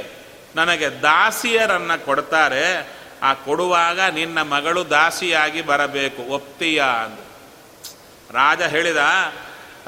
ನನಗೆ 0.56 0.88
ದಾಸಿಯರನ್ನು 1.02 2.04
ಕೊಡ್ತಾರೆ 2.04 2.64
ಆ 3.22 3.34
ಕೊಡುವಾಗ 3.34 4.00
ನಿನ್ನ 4.00 4.42
ಮಗಳು 4.42 4.90
ದಾಸಿಯಾಗಿ 4.90 5.62
ಬರಬೇಕು, 5.62 6.22
ಒಪ್ತೀಯ 6.22 6.82
ಅಂದ. 7.04 7.18
ರಾಜ 8.36 8.62
ಹೇಳಿದ, 8.62 8.96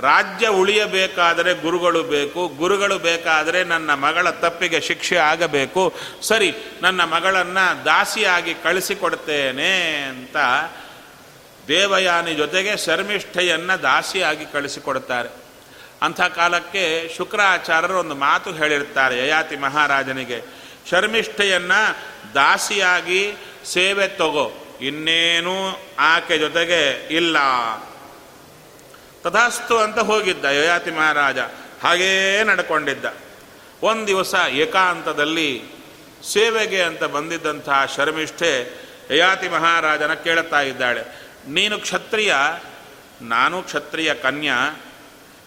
ರಾಜ್ಯ 0.00 0.48
ಉಳಿಯಬೇಕಾದರೆ 0.48 1.54
ಗುರುಗಳು 1.54 2.02
ಬೇಕು, 2.02 2.48
ಗುರುಗಳು 2.48 2.98
ಬೇಕಾದರೆ 2.98 3.64
ನನ್ನ 3.64 3.94
ಮಗಳ 3.94 4.30
ತಪ್ಪಿಗೆ 4.30 4.80
ಶಿಕ್ಷೆ 4.80 5.16
ಆಗಬೇಕು. 5.16 5.94
ಸರಿ, 6.22 6.54
ನನ್ನ 6.82 7.04
ಮಗಳನ್ನು 7.04 7.84
ದಾಸಿಯಾಗಿ 7.84 8.54
ಕಳಿಸಿಕೊಡ್ತೇನೆ 8.54 10.02
ಅಂತ 10.02 10.36
ದೇವಯಾನಿ 11.68 12.34
ಜೊತೆಗೆ 12.34 12.76
ಶರ್ಮಿಷ್ಠೆಯನ್ನು 12.76 13.82
ದಾಸಿಯಾಗಿ 13.82 14.46
ಕಳಿಸಿಕೊಡ್ತಾರೆ. 14.46 15.28
ಅಂಥ 16.02 16.20
ಕಾಲಕ್ಕೆ 16.20 17.14
ಶುಕ್ರಾಚಾರ್ಯರು 17.16 17.98
ಒಂದು 17.98 18.14
ಮಾತು 18.14 18.52
ಹೇಳಿರ್ತಾರೆ 18.52 19.18
ಯಯಾತಿ 19.18 19.56
ಮಹಾರಾಜನಿಗೆ. 19.56 20.59
ಶರ್ಮಿಷ್ಠೆಯನ್ನ 20.88 21.72
ದಾಸಿಯಾಗಿ 22.34 23.32
ಸೇವೆ 23.72 24.08
ತಗೋ. 24.08 24.78
ಇನ್ನೇನೂ 24.80 25.80
ಆಕೆ 25.98 26.38
ಜೊತೆಗೆ 26.38 27.06
ಇಲ್ಲ. 27.16 27.36
ತಥಾಸ್ತು 29.22 29.78
ಅಂತ 29.78 29.98
ಹೋಗಿದ್ದ 29.98 30.44
ಯಯಾತಿ 30.44 30.90
ಮಹಾರಾಜ. 30.90 31.38
ಹಾಗೇ 31.82 32.44
ನಡ್ಕೊಂಡಿದ್ದ. 32.44 33.04
ಒಂದು 33.82 34.06
ದಿವಸ 34.06 34.34
ಏಕಾಂತದಲ್ಲಿ 34.50 35.62
ಸೇವೆಗೆ 36.32 36.82
ಅಂತ 36.82 37.04
ಬಂದಿದ್ದಂತಹ 37.04 37.92
ಶರ್ಮಿಷ್ಠೆ 37.96 38.80
ಯಯಾತಿ 39.10 39.48
ಮಹಾರಾಜನ 39.48 40.14
ಕೇಳುತ್ತಾ 40.14 40.60
ಇದ್ದಾಳೆ. 40.60 41.02
ನೀನು 41.48 41.78
ಕ್ಷತ್ರಿಯ? 41.78 42.34
ನಾನು 43.22 43.62
ಕ್ಷತ್ರಿಯ 43.62 44.14
ಕನ್ಯಾ. 44.14 44.80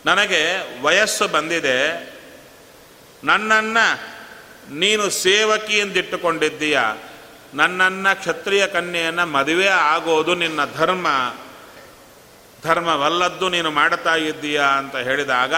ನನಗೆ 0.05 0.57
ವಯಸ್ಸು 0.81 1.27
ಬಂದಿದೆ. 1.27 2.13
ನನ್ನನ್ನು 3.23 4.12
ನೀನು 4.71 5.09
ಸೇವಕಿ 5.09 5.77
ಎಂದಿಟ್ಟುಕೊಂಡಿದ್ದೀಯ. 5.77 6.79
ನನ್ನನ್ನು 7.53 8.19
ಕ್ಷತ್ರಿಯ 8.19 8.67
ಕನ್ಯೆಯನ್ನು 8.67 9.25
ಮದುವೆ 9.25 9.67
ಆಗೋದು 9.67 10.35
ನಿನ್ನ 10.35 10.59
ಧರ್ಮ. 10.77 11.07
ಧರ್ಮವಲ್ಲದ್ದು 12.63 13.49
ನೀನು 13.49 13.71
ಮಾಡುತ್ತಾ 13.71 14.15
ಇದ್ದೀಯಾ 14.15 14.63
ಅಂತ 14.63 14.95
ಹೇಳಿದಾಗ 14.95 15.53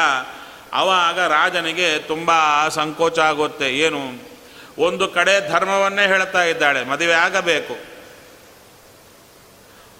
ಅವಾಗ 0.73 1.19
ರಾಜನಿಗೆ 1.19 1.99
ತುಂಬ 1.99 2.31
ಸಂಕೋಚ 2.69 3.19
ಆಗುತ್ತೆ. 3.19 3.69
ಏನು? 3.69 4.29
ಒಂದು 4.77 5.07
ಕಡೆ 5.07 5.49
ಧರ್ಮವನ್ನೇ 5.49 6.07
ಹೇಳ್ತಾ 6.07 6.43
ಇದ್ದಾಳೆ, 6.43 6.83
ಮದುವೆ 6.83 7.13
ಆಗಬೇಕು. 7.13 7.95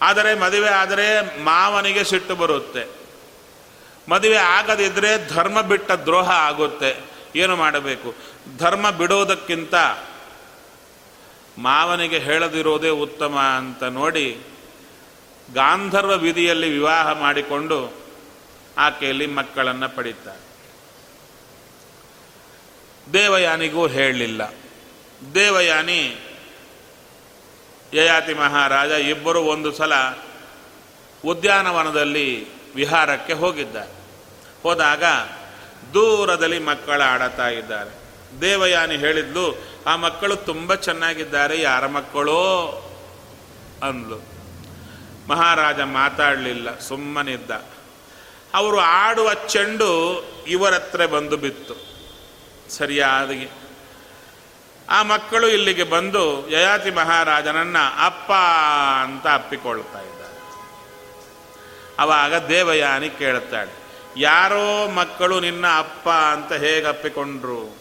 ಆದರೆ 0.02 0.34
ಮದುವೆ 0.34 0.70
ಆದರೆ 0.70 1.38
ಮಾವನಿಗೆ 1.40 2.04
ಸಿಟ್ಟು 2.04 2.36
ಬರುತ್ತೆ. 2.36 2.88
ಮದುವೆ 4.10 4.36
ಆಗದಿದ್ದರೆ 4.36 5.30
ಧರ್ಮ 5.30 5.62
ಬಿಟ್ಟ 5.62 5.92
ದ್ರೋಹ 5.92 6.30
ಆಗುತ್ತೆ. 6.30 7.15
ಏನು 7.36 7.56
ಮಾಡಬೇಕು? 7.56 8.16
ಧರ್ಮ 8.58 8.90
ಬಿಡೋದಕ್ಕಿಂತ 8.90 9.76
ಮಾವನಿಗೆ 11.58 12.20
ಹೇಳದಿರೋದೇ 12.20 12.90
ಉತ್ತಮ 12.90 13.40
ಅಂತ 13.40 13.84
ನೋಡಿ 13.84 14.38
ಗಾಂಧರ್ವ 15.54 16.18
ವಿಧಿಯಲ್ಲಿ 16.18 16.70
ವಿವಾಹ 16.70 17.12
ಮಾಡಿಕೊಂಡು 17.12 17.94
ಆಕೆಯಲ್ಲಿ 18.78 19.26
ಮಕ್ಕಳನ್ನು 19.26 19.96
ಪಡೀತಾರೆ. 19.96 20.46
ದೇವಯಾನಿಗೂ 23.14 23.88
ಹೇಳಲಿಲ್ಲ 23.88 24.54
ದೇವಯಾನಿ 25.36 26.16
ಯಯಾತಿ 27.94 28.34
ಮಹಾರಾಜ 28.34 28.90
ಇಬ್ಬರು 28.90 29.42
ಒಂದು 29.42 29.72
ಸಲ 29.72 29.94
ಉದ್ಯಾನವನದಲ್ಲಿ 31.26 32.48
ವಿಹಾರಕ್ಕೆ 32.76 33.34
ಹೋಗಿದ್ದಾರೆ. 33.34 33.92
ಹೋದಾಗ 34.64 35.04
ದೂರದಲ್ಲಿ 35.94 36.60
ಮಕ್ಕಳು 36.60 37.08
ಆಡತಾ 37.08 37.48
ಇದ್ದಾರೆ. 37.48 38.06
ದೇವಯಾನಿ 38.42 38.98
ಹೇಳಿದ್ಲು, 38.98 39.58
ಆ 39.88 39.96
ಮಕ್ಕಳು 39.96 40.36
ತುಂಬ 40.36 40.76
ಚೆನ್ನಾಗಿದ್ದಾರೆ, 40.76 41.62
ಯಾರ 41.62 41.88
ಮಕ್ಕಳೋ? 41.88 42.82
ಅಂದ್ಲು. 43.84 44.36
ಮಹಾರಾಜ 45.28 45.80
ಮಾತಾಡಲಿಲ್ಲ, 45.80 46.80
ಸುಮ್ಮನಿದ್ದ. 46.80 47.52
ಅವರು 48.54 48.80
ಆಡುವ 48.80 49.34
ಚೆಂಡು 49.34 50.24
ಇವರತ್ರ 50.48 51.06
ಬಂದು 51.06 51.38
ಬಿತ್ತು. 51.38 51.76
ಸರಿಯಾದಿಗೆ 52.70 53.50
ಆ 54.90 55.04
ಮಕ್ಕಳು 55.04 55.48
ಇಲ್ಲಿಗೆ 55.48 55.84
ಬಂದು, 55.84 56.50
ಯಯಾತಿ 56.50 56.92
ಮಹಾರಾಜನನ್ನ 56.92 57.78
ಅಪ್ಪ 58.06 58.32
ಅಂತ 59.04 59.28
ಅಪ್ಪಿಕೊಳ್ತಾ 59.34 60.02
ಇದ್ದಾರೆ. 60.02 60.16
ಅವಾಗ 62.00 62.48
ದೇವಯಾನಿ 62.48 63.10
ಕೇಳುತ್ತಾಳೆ 63.10 63.85
ಯಾರೋ 64.18 64.90
ಮಕ್ಕಳು 64.90 65.40
ನಿನ್ನ 65.40 65.66
ಅಪ್ಪ 65.78 66.10
ಅಂತ 66.10 66.54
ಹೇಗೆ 66.54 66.88
ಅಪ್ಪಿಕೊಂಡ್ರು? 66.88 67.78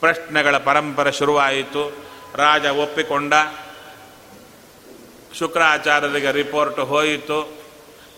ಪ್ರಶ್ನೆಗಳ 0.00 0.58
ಪರಂಪರೆ 0.58 1.12
ಶುರುವಾಯಿತು. 1.12 2.06
ರಾಜ 2.34 2.64
ಒಪ್ಪಿಕೊಂಡ. 2.64 3.34
ಶುಕ್ರಾಚಾರ್ಯರಿಗೆ 5.38 6.32
ರಿಪೋರ್ಟ್ 6.32 6.80
ಹೋಯಿತು. 6.80 7.42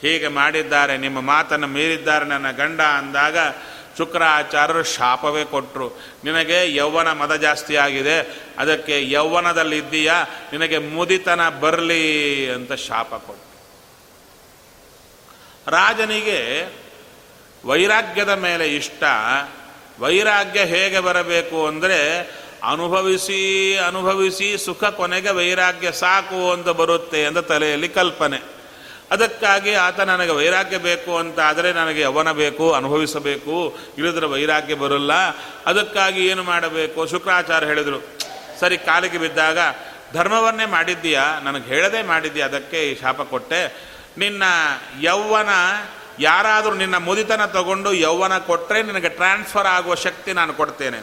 ಹೀಗೆ 0.03 0.29
ಮಾಡಿದ್ದಾರೆ, 0.29 0.97
ನಿಮ್ಮ 0.97 1.21
ಮಾತನ್ನು 1.21 1.67
ಮೀರಿದ್ದಾರೆ 1.67 2.25
ನನ್ನ 2.25 2.51
ಗಂಡ 2.51 2.81
ಅಂದಾಗ 2.81 3.37
ಶುಕ್ರಾಚಾರ್ಯರು 3.97 4.83
ಶಾಪವೇ 4.83 5.45
ಕೊಟ್ಟರು 5.45 5.89
ನಿನಗೆ 6.25 6.75
ಯೌವನ 6.75 7.13
ಮದ 7.13 7.37
ಜಾಸ್ತಿ 7.37 7.77
ಆಗಿದೆ 7.77 8.21
ಅದಕ್ಕೆ 8.59 9.11
ಯೌವನದಲ್ಲಿದ್ದೀಯಾ, 9.11 10.23
ನಿನಗೆ 10.53 10.79
ಮುದಿತನ 10.79 11.49
ಬರಲಿ 11.49 12.51
ಅಂತ 12.51 12.73
ಶಾಪ 12.73 13.15
ಕೊಟ್ಟರು 13.15 13.47
ರಾಜನಿಗೆ 15.71 16.69
ವೈರಾಗ್ಯದ 17.67 18.29
ಮೇಲೆ 18.29 18.67
ಇಷ್ಟ. 18.77 19.05
ವೈರಾಗ್ಯ 20.01 20.61
ಹೇಗೆ 20.65 21.01
ಬರಬೇಕು 21.01 21.59
ಅಂದರೆ 21.67 22.01
ಅನುಭವಿಸಿ 22.71 23.41
ಅನುಭವಿಸಿ 23.87 24.49
ಸುಖ 24.59 24.85
ಕೊನೆಗೆ 24.85 25.31
ವೈರಾಗ್ಯ 25.31 25.93
ಸಾಕು 25.93 26.41
ಅಂತ 26.53 26.69
ಬರುತ್ತೆ 26.81 27.21
ಅಂತ 27.25 27.39
ತಲೆಯಲ್ಲಿ 27.39 27.89
ಕಲ್ಪನೆ. 27.89 28.39
ಅದಕ್ಕಾಗಿ 29.11 29.73
ಆತ 29.75 30.01
ನನಗೆ 30.01 30.33
ವೈರಾಗ್ಯ 30.33 30.79
ಬೇಕು 30.79 31.13
ಅಂತ 31.17 31.41
ಆದರೆ 31.41 31.73
ನನಗೆ 31.73 32.01
ಯವನ 32.01 32.31
ಬೇಕು, 32.33 32.73
ಅನುಭವಿಸಬೇಕು. 32.73 33.57
ಇಳಿದ್ರೆ 33.99 34.27
ವೈರಾಗ್ಯ 34.27 34.75
ಬರಲ್ಲ. 34.75 35.13
ಅದಕ್ಕಾಗಿ 35.67 36.27
ಏನು 36.27 36.43
ಮಾಡಬೇಕು? 36.43 37.07
ಶುಕ್ರಾಚಾರ್ಯ 37.07 37.67
ಹೇಳಿದರು, 37.67 38.01
ಸರಿ 38.61 38.79
ಕಾಲಿಗೆ 38.79 39.19
ಬಿದ್ದಾಗ, 39.19 39.59
ಧರ್ಮವನ್ನೇ 40.13 40.67
ಮಾಡಿದ್ದೀಯಾ? 40.67 41.27
ನನಗೆ 41.43 41.67
ಹೇಳದೇ 41.67 42.03
ಮಾಡಿದ್ದೀಯ? 42.03 42.43
ಅದಕ್ಕೆ 42.43 42.81
ಈ 42.91 43.01
ಶಾಪ 43.01 43.23
ಕೊಟ್ಟೆ. 43.23 43.63
ನಿನ್ನ 44.19 44.43
ಯೌವನ 45.03 45.53
ಯಾರಾದರೂ 46.21 46.75
ನಿನ್ನ 46.75 46.97
ಮುದಿತನ 46.97 47.45
ತಗೊಂಡು 47.45 47.93
ಯೌವನ 47.93 48.39
ಕೊಟ್ಟರೆ 48.39 48.83
ನಿನಗೆ 48.83 49.09
ಟ್ರಾನ್ಸ್ಫರ್ 49.09 49.67
ಆಗುವ 49.67 49.95
ಶಕ್ತಿ 49.95 50.33
ನಾನು 50.33 50.55
ಕೊಡ್ತೇನೆ. 50.55 51.03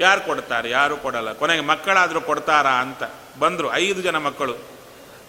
ಯಾರು 0.00 0.20
ಕೊಡ್ತಾರೆ? 0.20 0.70
ಯಾರು 0.70 0.96
ಕೊಡಲ್ಲ. 0.96 1.32
ಕೊನೆಗೆ 1.32 1.62
ಮಕ್ಕಳಾದರೂ 1.62 2.20
ಕೊಡ್ತಾರಾ 2.20 2.70
ಅಂತ. 2.70 3.02
ಬಂದರು 3.38 3.74
ಐದು 3.74 4.02
ಜನ 4.02 4.16
ಮಕ್ಕಳು. 4.16 4.54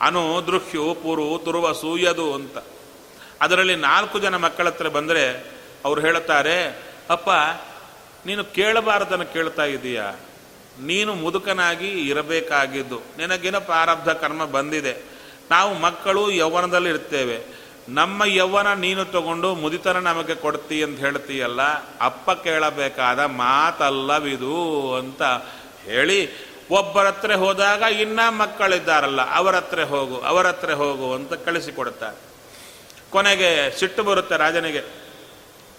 ಅನು, 0.02 0.48
ದೃಹ್ಯು, 0.48 0.98
ಪುರು 1.04 1.42
ತುರುವ 1.46 1.72
ಸೂಯದು 1.74 2.34
ಅಂತ. 2.34 2.58
ಅದರಲ್ಲಿ 3.42 3.76
ನಾಲ್ಕು 3.76 4.20
ಜನ 4.20 4.38
ಮಕ್ಕಳ 4.38 4.68
ಹತ್ರ 4.68 4.88
ಬಂದರೆ 4.88 5.52
ಅವ್ರು 5.86 6.02
ಹೇಳುತ್ತಾರೆ, 6.02 6.86
ಅಪ್ಪ, 7.10 7.30
ನೀನು 8.26 8.44
ಕೇಳಬಾರದನ್ನು 8.44 9.26
ಕೇಳ್ತಾ 9.26 9.66
ಇದೀಯಾ? 9.66 10.12
ನೀನು 10.82 11.14
ಮುದುಕನಾಗಿ 11.14 11.88
ಇರಬೇಕಾಗಿದ್ದು. 11.88 13.02
ನಿನಗಿನ 13.18 13.58
ಪ್ರಾರಬ್ಧ 13.58 14.10
ಕರ್ಮ 14.10 14.46
ಬಂದಿದೆ. 14.46 14.98
ನಾವು 15.52 15.74
ಮಕ್ಕಳು 15.74 16.32
ಯೌವನದಲ್ಲಿ 16.32 16.90
ಇರ್ತೇವೆ 16.90 17.59
ನಮ್ಮ 17.98 18.24
ಯೌವನ 18.26 18.70
ನೀನು 18.74 19.04
ತಗೊಂಡು 19.06 19.50
ಮುದಿತನ 19.56 19.98
ನಮಗೆ 20.00 20.36
ಕೊಡ್ತಿ 20.36 20.78
ಅಂತ 20.84 20.98
ಹೇಳ್ತೀಯಲ್ಲ, 21.00 21.62
ಅಪ್ಪ 22.02 22.32
ಕೇಳಬೇಕಾದ 22.46 23.20
ಮಾತಲ್ಲವಿದು 23.20 24.58
ಅಂತ 24.96 25.22
ಹೇಳಿ 25.86 26.20
ಒಬ್ಬರ 26.70 27.06
ಹತ್ರ 27.08 27.36
ಹೋದಾಗ 27.36 27.82
ಇನ್ನ 28.02 28.20
ಮಕ್ಕಳಿದ್ದಾರಲ್ಲ, 28.30 29.22
ಅವರ 29.36 29.56
ಹತ್ರ 29.56 29.84
ಹೋಗು, 29.84 30.18
ಅವರ 30.32 30.48
ಹತ್ರ 30.48 30.74
ಹೋಗು 30.74 31.08
ಅಂತ 31.14 31.34
ಕಳಿಸಿಕೊಡುತ್ತಾರೆ. 31.46 32.20
ಕೊನೆಗೆ 33.10 33.50
ಸಿಟ್ಟು 33.80 34.02
ಬರುತ್ತೆ 34.04 34.36
ರಾಜನಿಗೆ. 34.38 34.84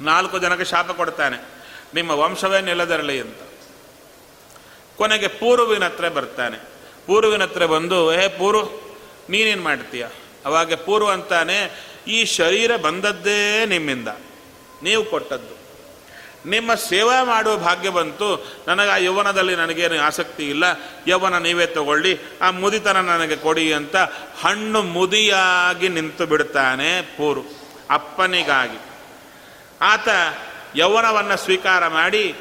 ನಾಲ್ಕು 0.00 0.36
ಜನಕ್ಕೆ 0.38 0.64
ಶಾಪ 0.64 0.90
ಕೊಡ್ತಾನೆ, 0.90 1.38
ನಿಮ್ಮ 1.94 2.10
ವಂಶವೇ 2.22 2.60
ನಿಲ್ಲದಿರಲಿ 2.60 3.16
ಅಂತ. 3.20 3.40
ಕೊನೆಗೆ 4.98 5.28
ಪೂರ್ವಿನ 5.42 5.84
ಹತ್ರ 5.84 6.08
ಬರ್ತಾನೆ. 6.08 6.58
ಪೂರ್ವಿನ 7.06 7.42
ಹತ್ರ 7.42 7.66
ಬಂದು, 7.66 8.00
ಏ 8.14 8.28
ಪೂರ್ವ 8.28 8.64
ನೀನೇನು 9.30 9.62
ಮಾಡ್ತೀಯ? 9.62 10.06
ಅವಾಗ 10.46 10.74
ಪೂರ್ವ 10.74 11.08
ಅಂತಾನೆ 11.10 11.56
ಈ 12.10 12.24
ಶರೀರ 12.24 12.76
ಬಂದದ್ದೇ 12.76 13.66
ನಿಮ್ಮಿಂದ. 13.66 14.08
ನೀವು 14.82 15.04
ಕೊಟ್ಟದ್ದು. 15.04 15.60
ನಿಮ್ಮ 16.48 16.74
ಸೇವಾ 16.74 17.24
ಮಾಡುವ 17.24 17.56
ಭಾಗ್ಯ 17.56 17.90
ಬಂತು. 17.90 18.56
ನನಗೆ 18.68 18.90
ಆ 18.90 18.96
ಯೌವನದಲ್ಲಿ 18.96 19.56
ನನಗೇನು 19.56 20.00
ಆಸಕ್ತಿ 20.00 20.50
ಇಲ್ಲ. 20.50 20.64
ಯೌವನ 21.06 21.38
ನೀವೇ 21.38 21.66
ತಗೊಳ್ಳಿ. 21.66 22.18
ಆ 22.42 22.50
ಮುದಿತನ 22.50 23.00
ನನಗೆ 23.00 23.36
ಕೊಡಿ 23.36 23.72
ಅಂತ 23.72 23.96
ಹಣ್ಣು 24.40 24.82
ಮುದಿಯಾಗಿ 24.82 25.88
ನಿಂತು 25.88 26.26
ಬಿಡ್ತಾನೆ 26.26 27.02
ಪೂರು. 27.02 27.42
ಅಪ್ಪನಿಗಾಗಿ. 27.90 28.78
ಆತ 29.80 30.08
ಯೌವನವನ್ನು 30.76 31.36
ಸ್ವೀಕಾರ 31.36 31.88
ಮಾಡಿ 31.88 32.34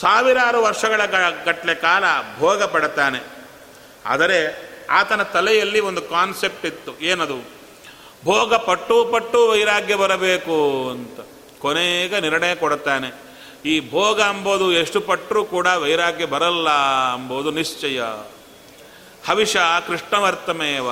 ಸಾವಿರಾರು 0.00 0.62
ವರ್ಷಗಳ 0.62 1.00
ಗಟ್ಟಲೆ 1.44 1.74
ಕಾಲ 1.74 2.04
ಭೋಗ 2.38 2.62
ಪಡುತ್ತಾನೆ. 2.62 3.20
ಆದರೆ 4.06 4.68
ಆತನ 4.90 5.22
ತಲೆಯಲ್ಲಿ 5.22 5.80
ಒಂದು 5.80 6.02
ಕಾನ್ಸೆಪ್ಟ್ 6.02 6.66
ಇತ್ತು. 6.66 7.00
ಏನದು? 7.00 7.55
ಭೋಗ 8.26 8.54
ಪಟ್ಟು 8.54 9.04
ಪಟ್ಟು 9.04 9.48
ವೈರಾಗ್ಯ 9.48 9.94
ಬರಬೇಕು 9.94 10.88
ಅಂತ 10.90 11.20
ಕೊನೆಗ 11.58 12.14
ನಿರ್ಣಯ 12.14 12.54
ಕೊಡುತ್ತಾನೆ. 12.54 13.12
ಈ 13.64 13.90
ಭೋಗ 13.90 14.20
ಅಂಬೋದು 14.20 14.72
ಎಷ್ಟು 14.72 15.00
ಪಟ್ಟರೂ 15.00 15.44
ಕೂಡ 15.44 15.66
ವೈರಾಗ್ಯ 15.66 16.26
ಬರಲ್ಲ 16.26 16.68
ಅಂಬೋದು 17.12 17.50
ನಿಶ್ಚಯ. 17.50 18.00
ಹವಿಷ 19.26 19.56
ಕೃಷ್ಣವರ್ತಮೇವ. 19.56 20.90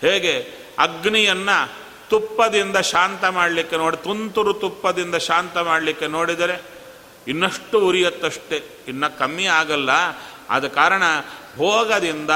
ಹೇಗೆ? 0.00 0.40
ಅಗ್ನಿಯನ್ನ 0.78 1.48
ತುಪ್ಪದಿಂದ 2.10 2.76
ಶಾಂತ 2.76 3.24
ಮಾಡಲಿಕ್ಕೆ 3.24 3.76
ನೋಡಿ, 3.76 3.96
ತುಂತುರು 3.96 4.52
ತುಪ್ಪದಿಂದ 4.52 5.14
ಶಾಂತ 5.14 5.58
ಮಾಡಲಿಕ್ಕೆ 5.58 6.06
ನೋಡಿದರೆ 6.06 6.62
ಇನ್ನಷ್ಟು 7.28 7.80
ಉರಿಯತ್ತಷ್ಟೇ, 7.80 8.64
ಇನ್ನು 8.88 9.18
ಕಮ್ಮಿ 9.18 9.44
ಆಗಲ್ಲ. 9.44 9.90
ಆದ 10.50 10.66
ಕಾರಣ 10.66 11.02
ಭೋಗದಿಂದ 11.56 12.30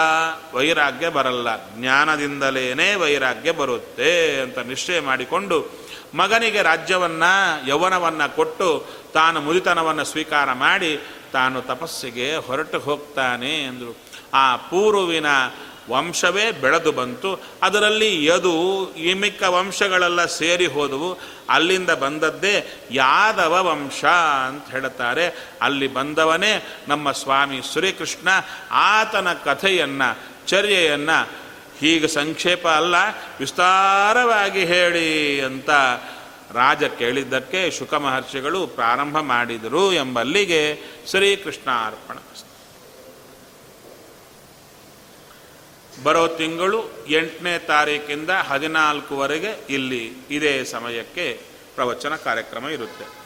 ವೈರಾಗ್ಯ 0.54 1.08
ಬರಲ್ಲ. 1.08 1.78
ಜ್ಞಾನದಿಂದಲೇ 1.80 2.94
ವೈರಾಗ್ಯ 2.94 3.52
ಬರುತ್ತೆ 3.52 4.40
ಅಂತ 4.40 4.58
ನಿಶ್ಚಯ 4.58 5.00
ಮಾಡಿಕೊಂಡು 5.00 5.86
ಮಗನಿಗೆ 6.14 6.62
ರಾಜ್ಯವನ್ನ, 6.62 7.22
ಯೌವನವನ್ನು 7.66 8.36
ಕೊಟ್ಟು 8.36 8.86
ತಾನು 9.14 9.40
ಮುದಿತನವನ್ನು 9.40 10.04
ಸ್ವೀಕಾರ 10.04 10.52
ಮಾಡಿ 10.52 11.00
ತಾನು 11.32 11.62
ತಪಸ್ಸಿಗೆ 11.62 12.36
ಹೊರಟು 12.36 12.78
ಹೋಗ್ತಾನೆ 12.78 13.64
ಎಂದರು 13.64 13.96
ಆ 14.34 14.56
ಪೂರ್ವಿನ 14.56 15.26
ವಂಶವೇ 15.90 16.50
ಬೆಳೆದು 16.50 16.92
ಬಂತು. 16.92 17.40
ಅದರಲ್ಲಿ 17.62 18.24
ಯದು 18.24 18.54
ಈ 18.94 19.14
ಮಿಕ್ಕ 19.14 19.42
ವಂಶಗಳೆಲ್ಲ 19.42 20.26
ಸೇರಿ 20.26 20.66
ಹೋದವು. 20.66 21.18
ಅಲ್ಲಿಂದ 21.50 21.90
ಬಂದದ್ದೇ 21.90 22.80
ಯಾದವ 22.90 23.66
ವಂಶ 23.70 24.04
ಅಂತ 24.48 24.70
ಹೇಳುತ್ತಾರೆ. 24.70 25.48
ಅಲ್ಲಿ 25.62 25.86
ಬಂದವನೇ 25.86 26.66
ನಮ್ಮ 26.88 27.12
ಸ್ವಾಮಿ 27.12 27.60
ಶ್ರೀಕೃಷ್ಣ 27.72 28.28
ಆತನ 28.70 29.32
ಕಥೆಯನ್ನು, 29.32 30.18
ಚರ್ಯೆಯನ್ನು 30.46 31.28
ಹೀಗೆ 31.78 32.08
ಸಂಕ್ಷೇಪ 32.08 32.68
ಅಲ್ಲ, 32.68 32.94
ವಿಸ್ತಾರವಾಗಿ 33.38 34.64
ಹೇಳಿ 34.64 35.40
ಅಂತ 35.40 35.70
ರಾಜ 36.52 36.84
ಕೇಳಿದ್ದಕ್ಕೆ 36.84 37.70
ಶುಕ 37.70 37.94
ಮಹರ್ಷಿಗಳು 37.94 38.66
ಪ್ರಾರಂಭ 38.66 39.18
ಮಾಡಿದರು 39.18 39.92
ಎಂಬಲ್ಲಿಗೆ 39.92 40.78
ಶ್ರೀಕೃಷ್ಣ 41.10 41.70
ಅರ್ಪಣ 41.86 42.14
ಬರೋ 46.04 46.28
ತಿಂಗಳು 46.28 46.80
ಎಂಟನೇ 47.08 47.58
ತಾರೀಕಿಂದ 47.58 48.30
ಹದಿನಾಲ್ಕುವರೆಗೆ 48.30 49.52
ಇಲ್ಲಿ 49.70 50.12
ಇದೇ 50.30 50.64
ಸಮಯಕ್ಕೆ 50.64 51.40
ಪ್ರವಚನ 51.74 52.16
ಕಾರ್ಯಕ್ರಮ 52.16 52.68
ಇರುತ್ತೆ. 52.68 53.25